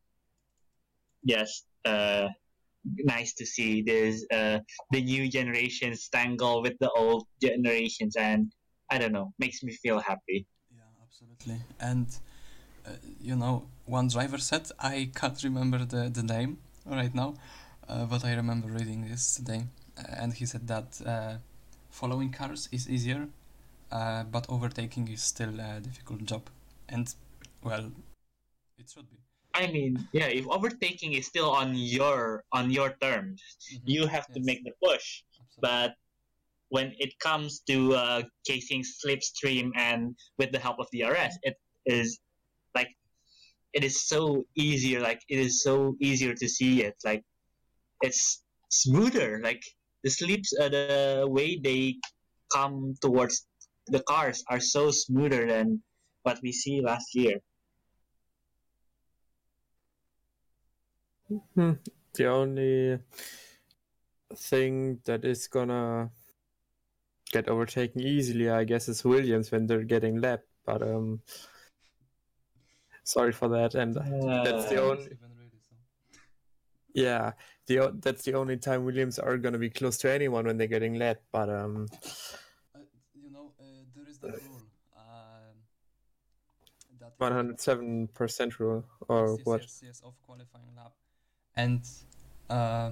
[1.23, 2.27] yes, uh,
[3.03, 4.59] nice to see this uh,
[4.91, 8.51] the new generations tangle with the old generations, and
[8.89, 10.47] I don't know, makes me feel happy.
[10.71, 11.59] Yeah, absolutely.
[11.79, 12.07] And
[13.21, 17.36] you know, one driver said I can't remember the the name right now,
[17.88, 19.62] uh, but I remember reading this today,
[20.21, 21.38] and he said that uh,
[21.89, 23.28] following cars is easier,
[23.91, 26.43] uh, but overtaking is still a difficult job,
[26.89, 27.13] and
[27.63, 27.91] well,
[28.78, 29.17] it should be.
[29.54, 33.41] I mean, yeah, if overtaking is still on your on your terms,
[33.73, 33.82] Mhm.
[33.86, 35.23] you have to make the push.
[35.41, 35.62] Absolutely.
[35.62, 35.91] But
[36.69, 42.19] when it comes to uh, casing slipstream and with the help of DRS, it is
[42.75, 42.89] like
[43.73, 44.99] it is so easier.
[44.99, 46.95] Like it is so easier to see it.
[47.03, 47.23] Like
[48.01, 49.39] it's smoother.
[49.43, 49.62] Like
[50.03, 51.95] the slips, uh, the way they
[52.53, 53.47] come towards
[53.88, 55.82] the cars are so smoother than
[56.23, 57.39] what we see last year.
[61.56, 61.73] Hmm.
[62.13, 62.99] The only
[64.36, 66.10] thing that is gonna
[67.32, 70.47] get overtaken easily, I guess, is Williams when they're getting lapped.
[70.65, 71.21] But um,
[73.07, 73.75] sorry for that.
[73.75, 75.75] And that's the Uh, only Even really so.
[76.93, 77.31] yeah,
[77.67, 80.95] the that's the only time Williams are gonna be close to anyone when they're getting
[80.95, 81.17] led.
[81.31, 81.87] But um,
[82.75, 82.79] Uh,
[83.23, 84.63] you know, uh, there is that rule.
[84.95, 85.55] Um,
[86.99, 89.61] that one hundred seven percent rule or yes, what?
[89.61, 90.93] Yes, yes, of qualifying lap,
[91.55, 91.81] and
[92.49, 92.91] uh,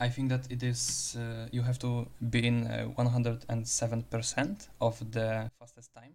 [0.00, 4.02] I think that it is uh, you have to be in one hundred and seven
[4.02, 6.14] percent of the fastest time.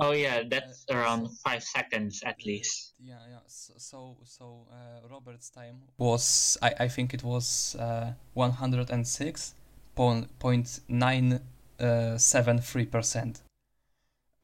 [0.00, 2.94] Oh yeah, that's Uh, around so- five seconds at least.
[2.98, 3.40] Yeah, yeah.
[3.46, 8.90] So, so, so uh, Robert's time was I, I think it was uh, one hundred
[8.90, 9.54] and six
[9.94, 11.40] point nine
[11.78, 13.42] uh, seven three percent.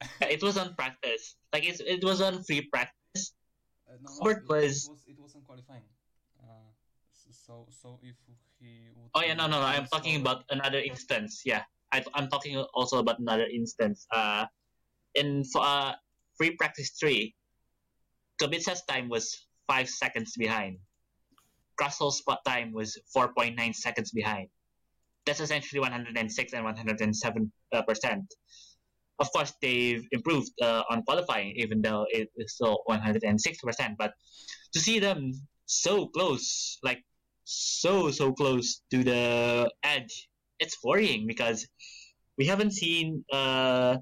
[0.21, 1.35] It was on practice.
[1.53, 3.33] Like it's, it was on free practice.
[3.87, 5.83] Uh, no, Robert it, was- It was it wasn't qualifying.
[6.39, 6.71] Uh,
[7.31, 8.15] so so if
[8.59, 9.09] he would.
[9.15, 9.67] Oh yeah, no, no, no.
[9.67, 11.41] I'm talking about another instance.
[11.45, 14.07] Yeah, I, I'm talking also about another instance.
[14.11, 14.45] Uh,
[15.15, 15.93] in uh,
[16.37, 17.35] free practice three,
[18.41, 20.77] Kubica's time was five seconds behind.
[21.79, 24.47] Russell's spot time was 4.9 seconds behind.
[25.25, 28.25] That's essentially 106 and 107 uh, percent.
[29.19, 33.95] Of course, they've improved uh, on qualifying, even though it is still 106 percent.
[33.97, 34.13] But
[34.73, 35.31] to see them
[35.65, 37.03] so close, like
[37.43, 41.67] so so close to the edge, it's worrying because
[42.37, 43.97] we haven't seen uh,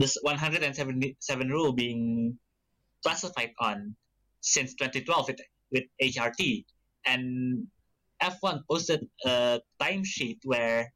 [0.00, 1.12] this 177
[1.48, 2.38] rule being
[3.04, 3.94] classified on
[4.40, 6.64] since 2012 with, with HRT.
[7.04, 7.66] And
[8.22, 10.92] F1 posted a timesheet where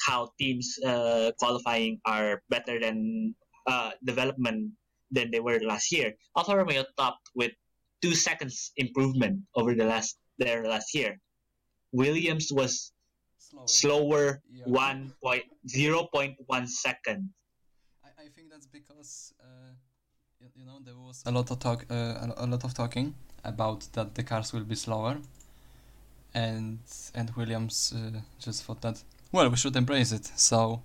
[0.00, 3.34] how teams uh, qualifying are better than
[3.66, 4.72] uh, development
[5.10, 6.14] than they were last year.
[6.36, 7.52] Alfa Romeo topped with
[8.00, 11.20] two seconds improvement over the last their last year.
[11.92, 12.92] Williams was
[13.36, 13.68] slower.
[13.68, 14.64] slower Yeah.
[14.64, 17.28] one point zero point one second.
[18.20, 19.72] I, think that's because uh,
[20.40, 23.88] you, you know there was a lot of talk, uh, a, lot of talking about
[23.92, 25.16] that the cars will be slower,
[26.34, 26.78] and
[27.14, 29.02] and Williams uh, just thought that
[29.32, 30.26] well we should embrace it.
[30.36, 30.82] So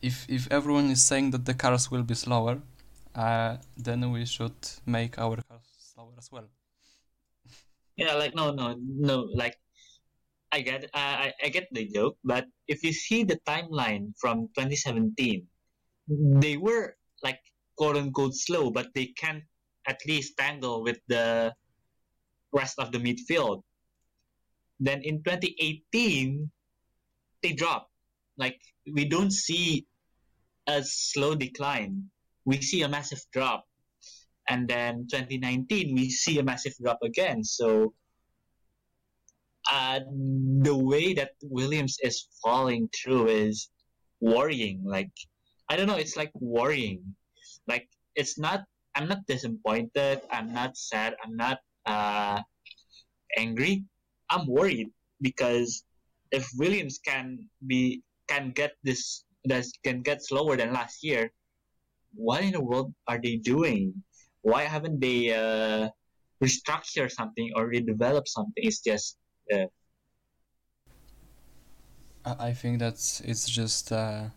[0.00, 2.62] if if everyone is saying that the cars will be slower,
[3.14, 6.48] uh, then we should make our cars slower as well.
[7.96, 9.28] Yeah, like no, no, no.
[9.34, 9.58] Like
[10.52, 15.46] I get, I, I get the joke, but if you see the timeline from 2017,
[16.10, 17.40] they were like
[17.76, 19.44] quote unquote slow, but they can't
[19.86, 21.54] at least tangle with the
[22.52, 23.62] rest of the midfield.
[24.80, 26.50] Then in 2018,
[27.42, 27.88] they drop.
[28.36, 28.58] Like
[28.90, 29.86] we don't see
[30.66, 32.10] a slow decline.
[32.44, 33.66] We see a massive drop
[34.50, 37.94] and then 2019 we see a massive drop again so
[39.70, 40.00] uh,
[40.62, 43.70] the way that williams is falling through is
[44.20, 45.12] worrying like
[45.70, 47.00] i don't know it's like worrying.
[47.66, 52.42] Like it's not i'm not disappointed i'm not sad i'm not uh,
[53.38, 53.84] angry.
[54.30, 54.90] I'm worried
[55.22, 55.84] because
[56.30, 61.30] if williams can be can get this that can get slower than last year
[62.14, 63.94] what in the world are they doing?
[64.42, 65.88] Why haven't they uh,
[66.42, 68.54] restructure something or redevelop something?
[68.56, 69.16] It's just
[72.24, 72.94] I, I think that
[73.24, 74.30] it's just uh,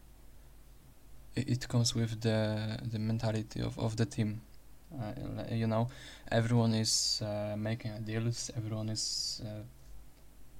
[1.35, 4.41] it, comes with the the mentality of, of the team.
[4.93, 5.13] Uh,
[5.51, 5.89] you know,
[6.31, 8.51] everyone is uh, making deals.
[8.55, 9.63] Everyone is uh,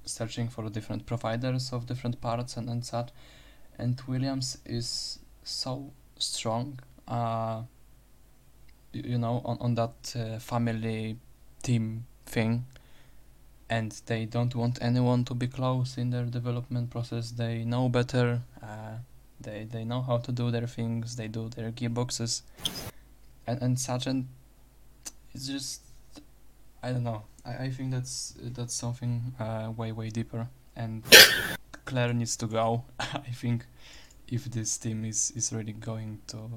[0.04, 3.10] searching for different providers of different parts and, and such.
[3.78, 6.80] And Williams is so strong.
[7.06, 7.62] Uh,
[8.92, 11.16] you know, on on that uh, family
[11.62, 12.64] team thing.
[13.70, 17.30] and they don't want anyone to be close in their development process.
[17.32, 18.40] They know better.
[18.62, 18.98] Uh,
[19.44, 21.16] they they know how to do their things.
[21.16, 22.42] They do their gearboxes,
[23.46, 24.26] and and Sargent,
[25.32, 25.82] it's just
[26.82, 27.22] I don't know.
[27.44, 31.02] I, I think that's that's something uh, way way deeper, and
[31.84, 32.84] Claire needs to go.
[33.00, 33.66] I think
[34.28, 36.50] if this team is is really going to.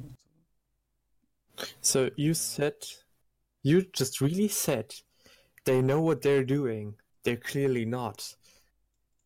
[1.81, 2.75] So you said,
[3.63, 4.93] you just really said,
[5.65, 6.95] they know what they're doing.
[7.23, 8.35] They're clearly not,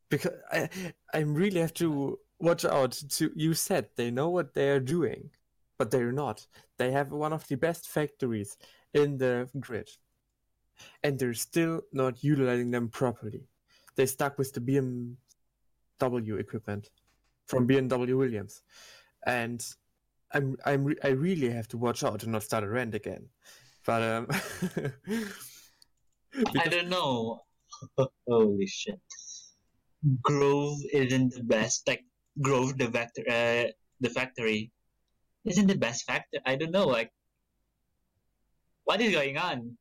[0.09, 0.69] because I
[1.13, 2.91] I really have to watch out.
[2.91, 5.29] To you said they know what they're doing,
[5.77, 6.45] but they're not.
[6.77, 8.57] They have one of the best factories
[8.93, 9.89] in the grid,
[11.03, 13.47] and they're still not utilizing them properly.
[13.95, 16.89] They're stuck with the BMW equipment
[17.47, 18.61] from BMW Williams,
[19.25, 19.63] and
[20.33, 23.27] I'm I'm re- I really have to watch out and not start a rant again.
[23.85, 24.27] But um,
[26.57, 27.43] I don't know.
[28.27, 28.99] Holy shit.
[30.23, 31.87] Grove isn't the best.
[31.87, 32.03] Like
[32.39, 34.71] Grove, the vector, uh, the factory,
[35.45, 36.39] isn't the best factor.
[36.45, 36.87] I don't know.
[36.87, 37.11] Like,
[38.83, 39.77] what is going on?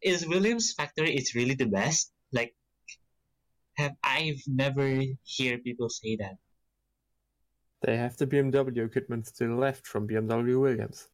[0.00, 2.12] Is Williams factory is really the best?
[2.32, 2.54] Like,
[3.76, 6.36] have I've never hear people say that.
[7.82, 11.08] they have the BMW equipment still left from BMW Williams.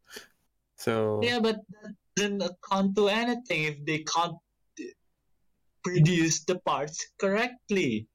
[0.76, 4.36] So Yeah, but that doesn't account to anything if they can't
[5.84, 8.08] produce the parts correctly.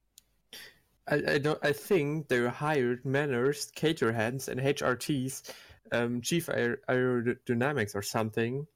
[1.09, 5.51] I, I don't I think they hired Manor's, Caterham's, and HRTs,
[5.91, 8.67] um, chief aer- aerodynamics or something,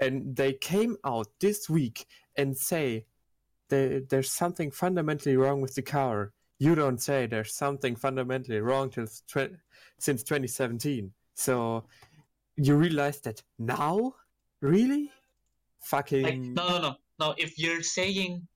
[0.00, 2.06] and they came out this week
[2.36, 3.06] and say
[3.68, 6.32] there, there's something fundamentally wrong with the car.
[6.58, 9.56] You don't say there's something fundamentally wrong till tw-
[9.98, 11.12] since 2017.
[11.34, 11.84] So
[12.56, 14.14] you realize that now,
[14.60, 15.10] really,
[15.80, 17.34] fucking Like, no, no, no, no.
[17.36, 18.46] If you're saying,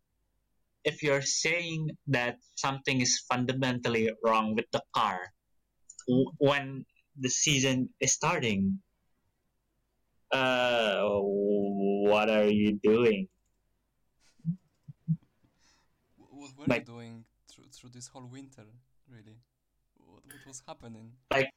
[0.84, 5.20] if you're saying that something is fundamentally wrong with the car
[6.08, 6.84] w- when
[7.18, 8.80] the season is starting,
[10.32, 13.28] uh, what are you doing?
[16.16, 18.64] What were Like- you doing through through this whole winter?
[19.08, 19.36] Really,
[19.98, 21.12] what, what was happening?
[21.30, 21.50] Like,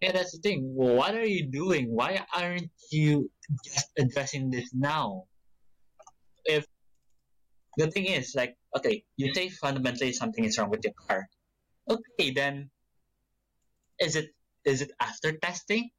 [0.00, 0.62] Yeah, that's the thing.
[0.78, 1.90] What are you doing?
[1.90, 3.28] Why aren't you
[3.64, 5.26] just addressing this now?
[6.44, 6.66] If
[7.76, 11.28] the thing is, like, okay, you say fundamentally something is wrong with your car.
[11.88, 12.70] Okay, then
[14.00, 14.30] is it
[14.64, 15.90] is it after testing?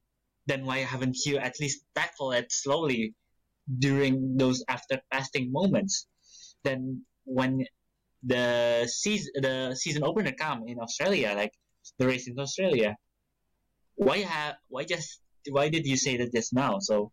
[0.46, 3.14] Then why haven't you at least tackle it slowly
[3.80, 6.08] during those after testing moments?
[6.64, 7.66] Then when
[8.24, 11.54] the season the season opener come in Australia, like
[11.98, 12.96] the race in Australia,
[13.96, 16.80] why have why just why did you say that just now?
[16.80, 17.12] So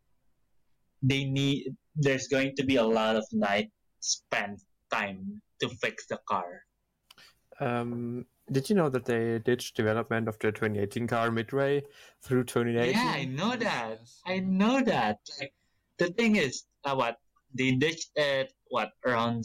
[1.03, 3.71] they need there's going to be a lot of night
[4.01, 6.63] spent time to fix the car.
[7.61, 11.83] Um, did you know that they ditched development of the 2018 car midway
[12.23, 12.95] through 2018?
[12.95, 14.01] Yeah, I know that.
[14.27, 15.19] I know that.
[15.41, 15.53] Like
[15.99, 17.17] the thing is, uh, what
[17.55, 19.45] they ditched it what around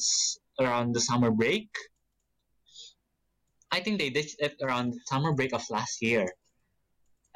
[0.60, 1.70] around the summer break.
[3.72, 6.28] I think they ditched it around the summer break of last year,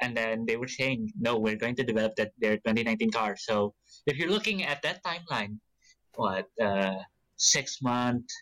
[0.00, 3.74] and then they were saying, "No, we're going to develop that their 2019 car." So
[4.06, 5.58] if you're looking at that timeline,
[6.14, 7.00] what uh,
[7.36, 8.32] six months,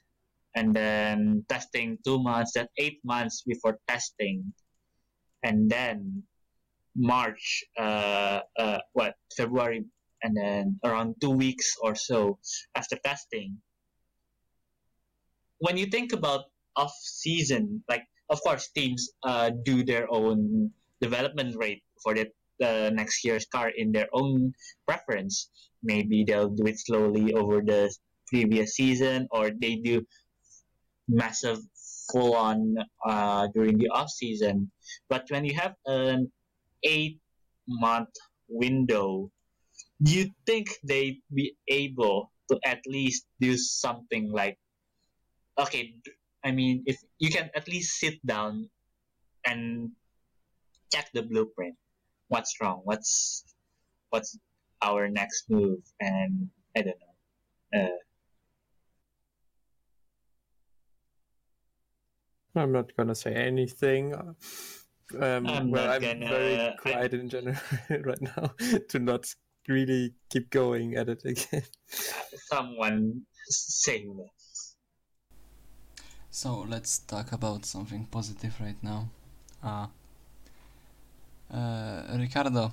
[0.54, 4.52] and then testing two months, that eight months before testing,
[5.42, 6.22] and then
[6.96, 9.84] March, uh, uh, what February,
[10.22, 12.38] and then around two weeks or so
[12.74, 13.58] after testing.
[15.58, 16.46] When you think about
[16.76, 20.70] off season, like of course teams uh, do their own
[21.06, 22.26] development rate for the,
[22.58, 24.52] the next year's car in their own
[24.88, 25.50] preference.
[25.82, 27.92] Maybe they'll do it slowly over the
[28.32, 30.00] previous season, or they do
[31.08, 31.60] massive
[32.10, 34.70] full on uh, during the off season.
[35.12, 36.32] But when you have an
[36.82, 37.20] eight
[37.68, 38.14] month
[38.48, 39.30] window,
[40.02, 44.56] do you think they'd be able to at least do something like,
[45.60, 45.94] okay,
[46.44, 48.68] I mean, if you can at least sit down
[49.46, 49.92] and
[50.94, 51.74] check the blueprint,
[52.28, 53.44] what's wrong, what's
[54.10, 54.38] what's
[54.82, 57.80] our next move, and I don't know.
[57.80, 57.98] Uh,
[62.60, 64.14] I'm not gonna say anything.
[64.14, 64.36] Um,
[65.46, 67.56] I'm well, I'm gonna- very I- quiet in general
[67.90, 68.54] right now
[68.90, 69.34] to not
[69.68, 71.64] really keep going at it again.
[72.52, 74.30] someone saying that.
[76.30, 79.08] So let's talk about something positive right now.
[79.62, 79.86] Uh,
[81.54, 82.72] uh, Ricciardo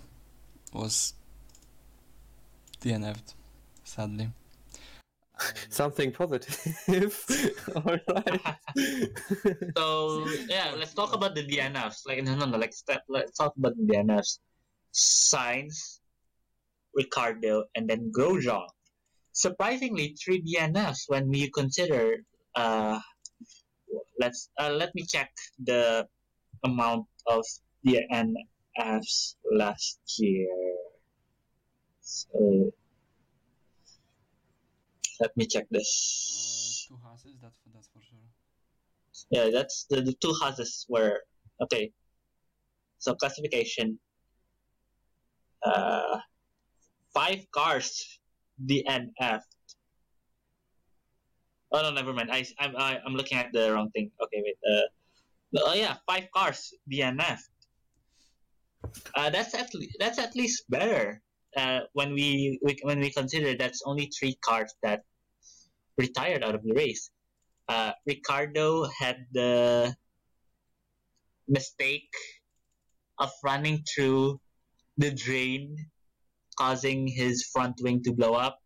[0.74, 1.14] was
[2.82, 3.36] DNF'd
[3.92, 4.30] sadly.
[5.70, 6.56] Something positive.
[7.76, 8.42] All right.
[9.78, 12.08] So yeah, let's talk about the DNFs.
[12.08, 12.58] Like no, no, no.
[12.58, 14.40] Like step, let's talk about the DNFs.
[14.94, 16.00] Sainz,
[16.96, 18.68] Ricciardo, and then Grosjean.
[19.32, 22.24] Surprisingly, three DNFs when you consider.
[22.56, 23.00] Uh,
[24.20, 25.32] let's uh, let me check
[25.64, 26.08] the
[26.64, 27.44] amount of
[28.78, 30.48] DNFs last year.
[32.02, 32.72] So
[35.20, 36.88] let me check this.
[36.92, 38.20] Uh, two Haases, that's for, that's for sure.
[39.30, 41.22] Yeah, that's the, the two Haases were
[41.62, 41.92] okay.
[43.00, 44.00] So classification.
[45.64, 46.18] Uh,
[47.14, 48.20] five cars
[48.66, 49.42] DNF.
[51.72, 52.32] Oh no, never mind.
[52.32, 54.12] I I'm I, I'm looking at the wrong thing.
[54.22, 54.58] Okay, wait.
[54.68, 57.40] Uh, oh yeah, five cars DNF.
[59.16, 61.22] Uh, that's at le- that's at least better.
[61.56, 65.04] Uh, when we, we when we consider that's only three cars that
[65.98, 67.12] retired out of the race.
[67.68, 69.94] Uh, Ricciardo had the
[71.48, 72.12] mistake
[73.20, 74.40] of running through
[74.98, 75.76] the drain,
[76.58, 78.58] causing his front wing to blow up.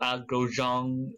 [0.00, 1.10] Uh, Grosjean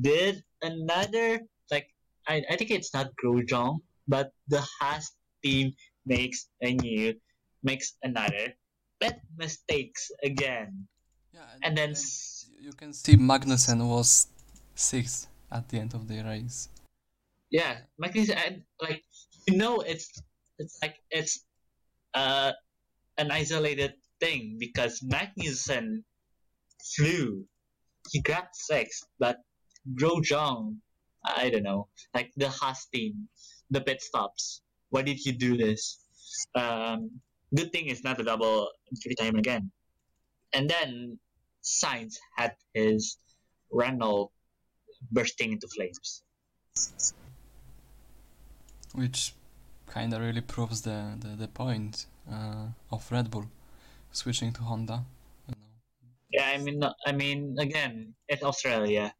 [0.00, 1.40] did another
[1.70, 1.88] like
[2.26, 5.10] I, I think it's not Grosjean, but the Haas
[5.44, 5.72] team
[6.04, 7.14] makes a new
[7.62, 8.54] makes another
[9.00, 10.86] bad mistakes again.
[11.32, 14.26] Yeah, And then and s- you can see Magnussen was
[14.74, 16.68] sixth at the end of the race.
[17.50, 19.02] Yeah, Magnussen, and like
[19.46, 20.10] you know, it's
[20.58, 21.44] it's like it's
[22.14, 22.52] uh
[23.16, 26.02] an isolated thing because Magnussen
[26.96, 27.44] flew,
[28.10, 29.38] he grabbed six, but
[29.94, 30.76] Grosjean,
[31.24, 33.28] I don't know, like the Haas team,
[33.70, 34.62] the pit stops.
[34.90, 35.98] Why did you do this?
[36.54, 37.10] Um,
[37.54, 38.68] good thing it's not a double
[39.02, 39.70] three time again.
[40.52, 41.18] And then
[41.62, 43.18] Sainz had his
[43.70, 44.30] Renault
[45.12, 46.22] bursting into flames.
[48.94, 49.34] which
[49.86, 53.46] kind of really proves the, the, the point uh, of Red Bull
[54.12, 55.04] switching to Honda.
[55.48, 55.68] You know.
[56.30, 59.12] Yeah, I mean, I mean, again, it's Australia.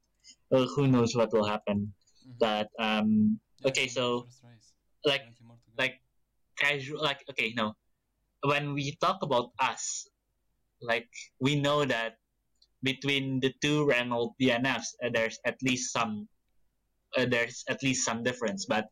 [0.51, 1.93] Well, who knows what will happen?
[2.27, 2.39] Mhm.
[2.41, 4.73] But um, Yeah, okay, so, the first race.
[5.05, 5.83] like, 20 more to go.
[5.83, 6.01] like
[6.57, 7.75] casual, like okay, no.
[8.45, 10.09] When we talk about us,
[10.81, 11.09] like
[11.41, 12.19] we know that
[12.83, 16.29] between the two Renault DNFs, uh, there's at least some,
[17.17, 18.67] uh, there's at least some difference.
[18.67, 18.87] But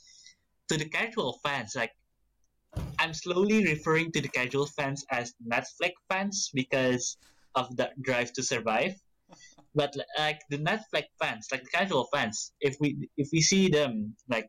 [0.68, 1.92] to the casual fans, like
[2.98, 7.16] I'm slowly referring to the casual fans as Netflix fans because
[7.54, 8.94] of the Drive to Survive.
[9.74, 14.16] But like the Netflix fans, like the casual fans, if we if we see them
[14.26, 14.48] like,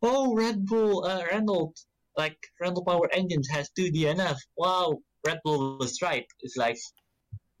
[0.00, 1.74] oh Red Bull, uh, Renault,
[2.16, 4.36] like Renault Power Engines has two DNF.
[4.56, 6.26] Wow, Red Bull was right.
[6.40, 6.78] It's like,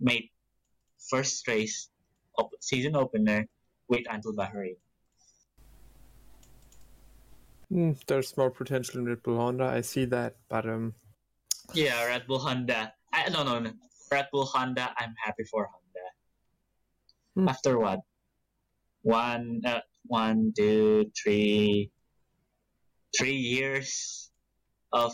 [0.00, 0.30] made
[1.10, 1.90] first race,
[2.38, 3.46] op- season opener,
[3.88, 4.76] wait until Bahrain.
[7.68, 9.64] Hmm, there's more potential in Red Bull Honda.
[9.64, 10.94] I see that, but um,
[11.74, 12.92] Yeah, Red Bull Honda.
[13.12, 13.72] I, no, no, no.
[14.10, 14.94] Red Bull Honda.
[14.96, 16.06] I'm happy for Honda.
[17.34, 17.48] Hmm.
[17.48, 18.00] After what?
[19.02, 21.90] One, uh, one, two, three,
[23.16, 24.25] three years
[24.96, 25.12] of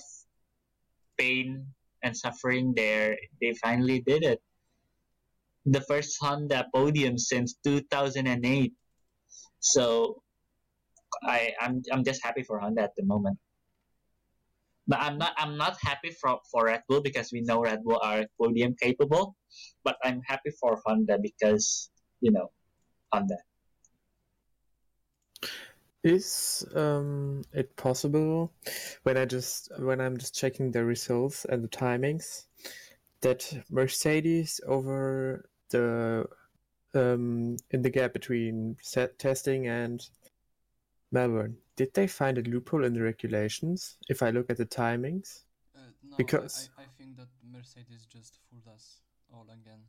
[1.18, 1.66] pain
[2.02, 2.72] and suffering.
[2.76, 4.40] There, they finally did it.
[5.66, 8.72] The first Honda podium since 2008.
[9.60, 10.22] So,
[11.22, 13.38] I, I'm, I'm just happy for Honda at the moment.
[14.88, 18.00] But I'm not I'm not happy for for Red Bull because we know Red Bull
[18.02, 19.36] are podium capable.
[19.84, 21.88] But I'm happy for Honda because
[22.20, 22.50] you know
[23.14, 23.38] Honda.
[26.04, 28.52] Is um it possible
[29.04, 32.44] when I just when I'm just checking the results and the timings
[33.20, 36.26] that Mercedes over the
[36.94, 40.04] um in the gap between set testing and
[41.12, 45.44] Melbourne did they find a loophole in the regulations if I look at the timings?
[45.74, 49.00] Uh, no, I- because- I, I think that Mercedes just fooled us
[49.32, 49.80] all again.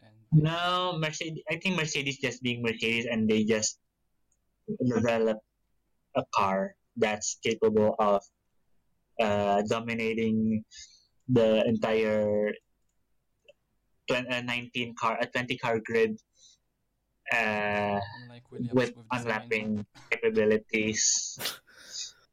[0.00, 1.42] And No, Mercedes.
[1.50, 3.80] I think Mercedes just being Mercedes, and they just
[4.84, 5.38] develop
[6.16, 8.22] a car that's capable of
[9.20, 10.64] uh, dominating
[11.28, 12.52] the entire
[14.08, 16.18] 20, uh, 19 car, uh, 20 car grid.
[17.32, 18.00] Uh,
[18.50, 19.06] Williams with design.
[19.12, 21.38] unlapping capabilities.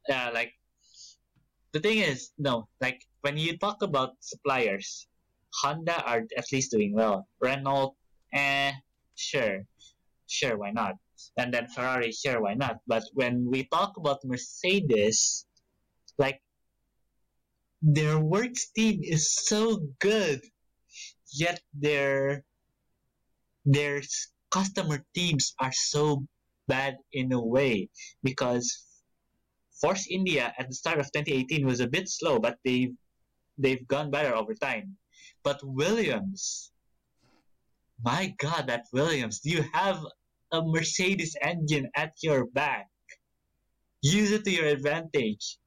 [0.07, 0.53] Yeah, like
[1.73, 5.07] the thing is, no, like when you talk about suppliers,
[5.61, 7.27] Honda are at least doing well.
[7.41, 7.95] Renault,
[8.31, 8.71] eh,
[9.15, 9.65] sure,
[10.27, 10.93] sure, why not?
[11.37, 12.77] And then Ferrari, sure, why not?
[12.87, 15.45] But when we talk about Mercedes,
[16.17, 16.41] like
[17.81, 20.41] their works team is so good,
[21.31, 22.43] yet their
[23.65, 24.01] their
[24.51, 26.25] customer teams are so
[26.67, 27.89] bad in a way
[28.23, 28.85] because
[29.81, 32.93] Force India at the start of 2018 was a bit slow, but they
[33.57, 34.97] they've gone better over time.
[35.43, 36.71] But Williams,
[38.03, 40.05] my God, that Williams, do you have
[40.55, 42.87] a Mercedes engine at your back.
[44.01, 45.57] Use it to your advantage.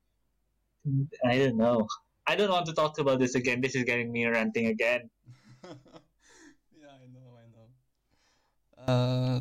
[1.24, 1.86] I don't know.
[2.26, 3.60] I don't want to talk about this again.
[3.60, 5.10] This is getting me ranting again.
[5.64, 8.92] yeah, I know, I know.
[8.92, 9.40] Uh,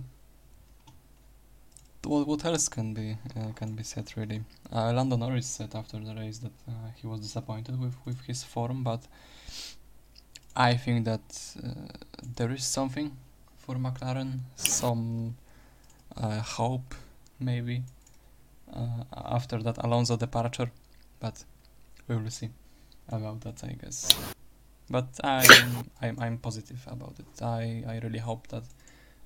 [2.03, 4.41] what what else can be uh, can be said really?
[4.71, 8.43] Uh, Lando Norris said after the race that uh, he was disappointed with with his
[8.43, 9.01] form, but
[10.55, 11.27] I think that
[11.63, 11.69] uh,
[12.37, 13.11] there is something
[13.67, 15.35] for McLaren, some
[16.15, 16.95] uh, hope
[17.39, 17.83] maybe
[18.73, 20.71] uh, after that Alonso departure,
[21.19, 21.43] but
[22.07, 22.49] we will see
[23.09, 24.15] about that, I guess.
[24.89, 27.43] But I'm I'm, I'm positive about it.
[27.43, 28.63] I, I really hope that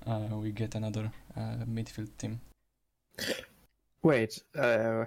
[0.06, 2.40] uh, we get another uh, midfield team.
[4.02, 5.04] Wait, uh,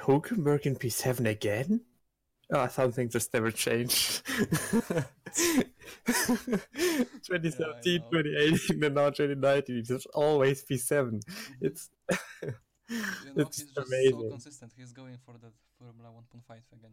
[0.00, 1.82] Hulkenberg in P7 again?
[2.50, 4.22] Oh, something just never changed.
[6.06, 8.22] 2017, know.
[8.22, 9.84] 2018, and now 2019.
[9.88, 11.20] It's always P7.
[11.60, 12.52] It's You
[13.36, 14.72] know, it's he's just so consistent.
[14.76, 16.92] He's going for that Formula 1.5 again.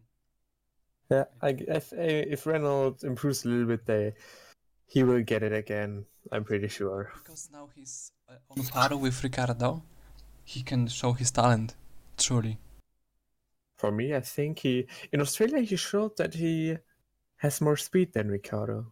[1.10, 4.14] Yeah, I, if if Reynolds improves a little bit, they
[4.88, 6.06] he will get it again.
[6.32, 7.12] I'm pretty sure.
[7.24, 9.84] Because now he's uh, on par with Ricciardo.
[10.44, 11.76] He can show his talent,
[12.18, 12.58] truly.
[13.78, 16.78] For me, I think he in Australia he showed that he
[17.38, 18.92] has more speed than Ricciardo,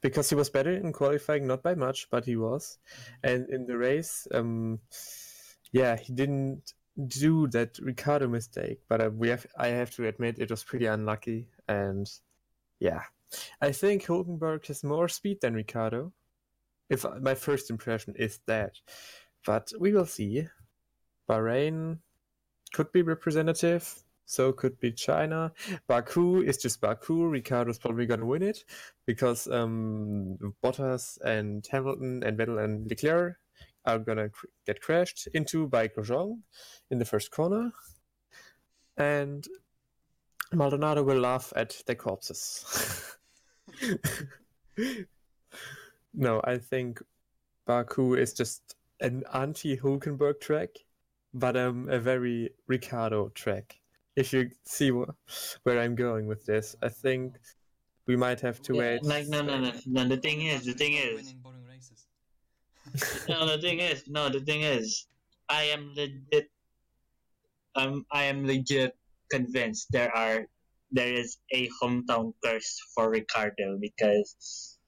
[0.00, 2.78] because he was better in qualifying, not by much, but he was,
[3.22, 4.78] and in the race, um,
[5.72, 6.74] yeah, he didn't
[7.08, 8.80] do that Ricciardo mistake.
[8.88, 12.06] But uh, we have, I have to admit, it was pretty unlucky, and
[12.78, 13.02] yeah,
[13.60, 16.12] I think Hulkenberg has more speed than Ricciardo.
[16.90, 18.74] If my first impression is that,
[19.46, 20.46] but we will see.
[21.28, 21.98] Bahrain
[22.74, 24.03] could be representative.
[24.26, 25.52] So could be China.
[25.86, 27.26] Baku is just Baku.
[27.26, 28.64] Ricciardo's probably gonna win it
[29.06, 33.36] because um, Bottas and Hamilton and Vettel and Leclerc
[33.84, 36.40] are gonna cr- get crashed into by Grosjean
[36.90, 37.72] in the first corner,
[38.96, 39.46] and
[40.52, 43.16] Maldonado will laugh at their corpses.
[46.14, 47.02] no, I think
[47.66, 50.70] Baku is just an anti-Hulkenberg track,
[51.32, 53.80] but um, a very Ricciardo track.
[54.16, 55.10] If you see wh-
[55.64, 57.34] where I'm going with this, I think
[58.06, 59.04] we might have to Yeah, wait.
[59.04, 60.08] like no, no, no, no.
[60.08, 62.06] The thing is, the thing is, winning boring races.
[63.28, 65.06] no, the thing is, no, the thing is,
[65.48, 66.50] I am legit.
[67.74, 68.96] Um, I am legit
[69.30, 70.46] convinced there are
[70.92, 74.78] there is a hometown curse for Ricciardo because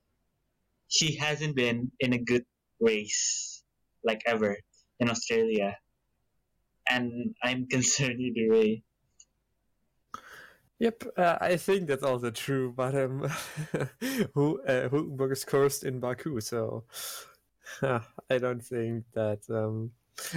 [0.87, 2.45] she hasn't been in a good
[2.79, 3.65] race
[4.05, 4.57] like ever
[5.01, 5.77] in Australia,
[6.89, 8.83] and I'm concerned either way.
[10.79, 13.21] Yep, uh, I think that's also true, but um,
[14.35, 16.85] Hul- uh, Hulkenberg is cursed in Baku, so
[17.83, 18.01] uh,
[18.31, 19.93] I don't think that um,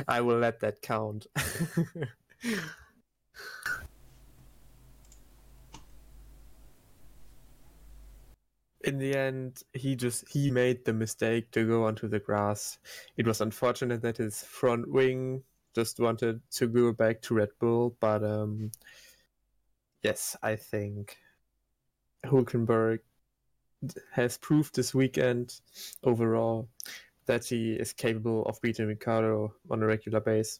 [0.08, 1.28] I will let that count.
[8.82, 12.78] in the end, he just he made the mistake to go onto the grass.
[13.18, 15.44] It was unfortunate that his front wing
[15.76, 18.72] just wanted to go back to Red Bull, but um,
[20.04, 21.18] yes, I think
[22.26, 23.00] Hulkenberg
[24.12, 25.60] has proved this weekend
[26.04, 26.68] overall
[27.26, 30.60] that he is capable of beating Ricciardo on a regular base.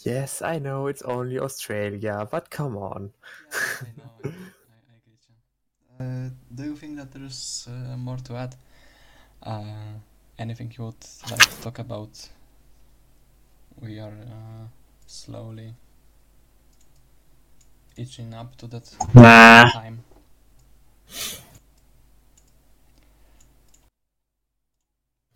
[0.00, 3.12] Yes, I know it's only Australia, but come on.
[3.52, 6.04] Yeah, I know, I, I, get you.
[6.04, 8.56] Uh, do you think that there's uh, more to add?
[9.42, 9.62] Uh,
[10.38, 12.28] anything you would like to talk about?
[13.80, 14.66] We are uh,
[15.10, 15.74] slowly
[17.96, 19.70] itching up to that Nah.
[19.72, 20.04] time.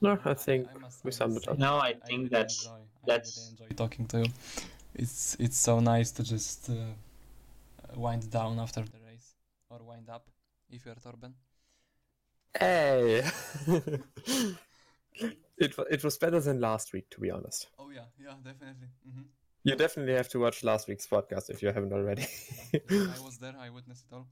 [0.01, 1.59] No, I think I we summed it up.
[1.59, 4.27] No, I I think really that's enjoy, I that's- really enjoy talking to you.
[4.95, 6.75] It's it's so nice to just uh,
[7.97, 9.35] wind down after the race
[9.71, 10.29] or wind up
[10.71, 11.33] if you're Torben.
[12.59, 13.25] Hey!
[15.59, 17.67] it, wa- it was better than last week, to be honest.
[17.79, 18.89] Oh yeah, yeah, definitely.
[19.05, 19.23] hmm
[19.67, 22.27] You definitely have to watch last week's podcast if you haven't already.
[22.91, 23.55] I was there.
[23.59, 24.27] I witnessed it all.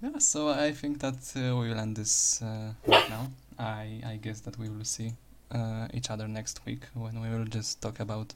[0.00, 3.32] yeah, so I think that uh, we will end this uh, right now.
[3.58, 5.12] I I guess that we will see
[5.50, 8.34] uh, each other next week when we will just talk about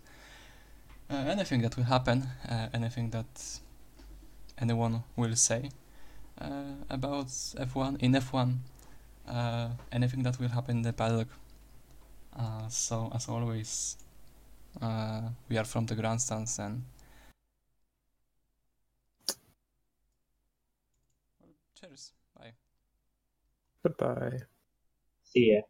[1.08, 3.60] uh, anything that will happen, uh, anything that
[4.58, 5.70] anyone will say
[6.40, 8.56] uh, about F1 in F1.
[9.28, 11.28] Uh, anything that will happen in the paddock.
[12.36, 13.96] Uh, so as always,
[14.80, 16.82] uh, we are from the grandstands and
[21.74, 22.12] cheers.
[22.36, 22.52] Bye.
[23.82, 24.42] Goodbye.
[25.24, 25.62] See ya.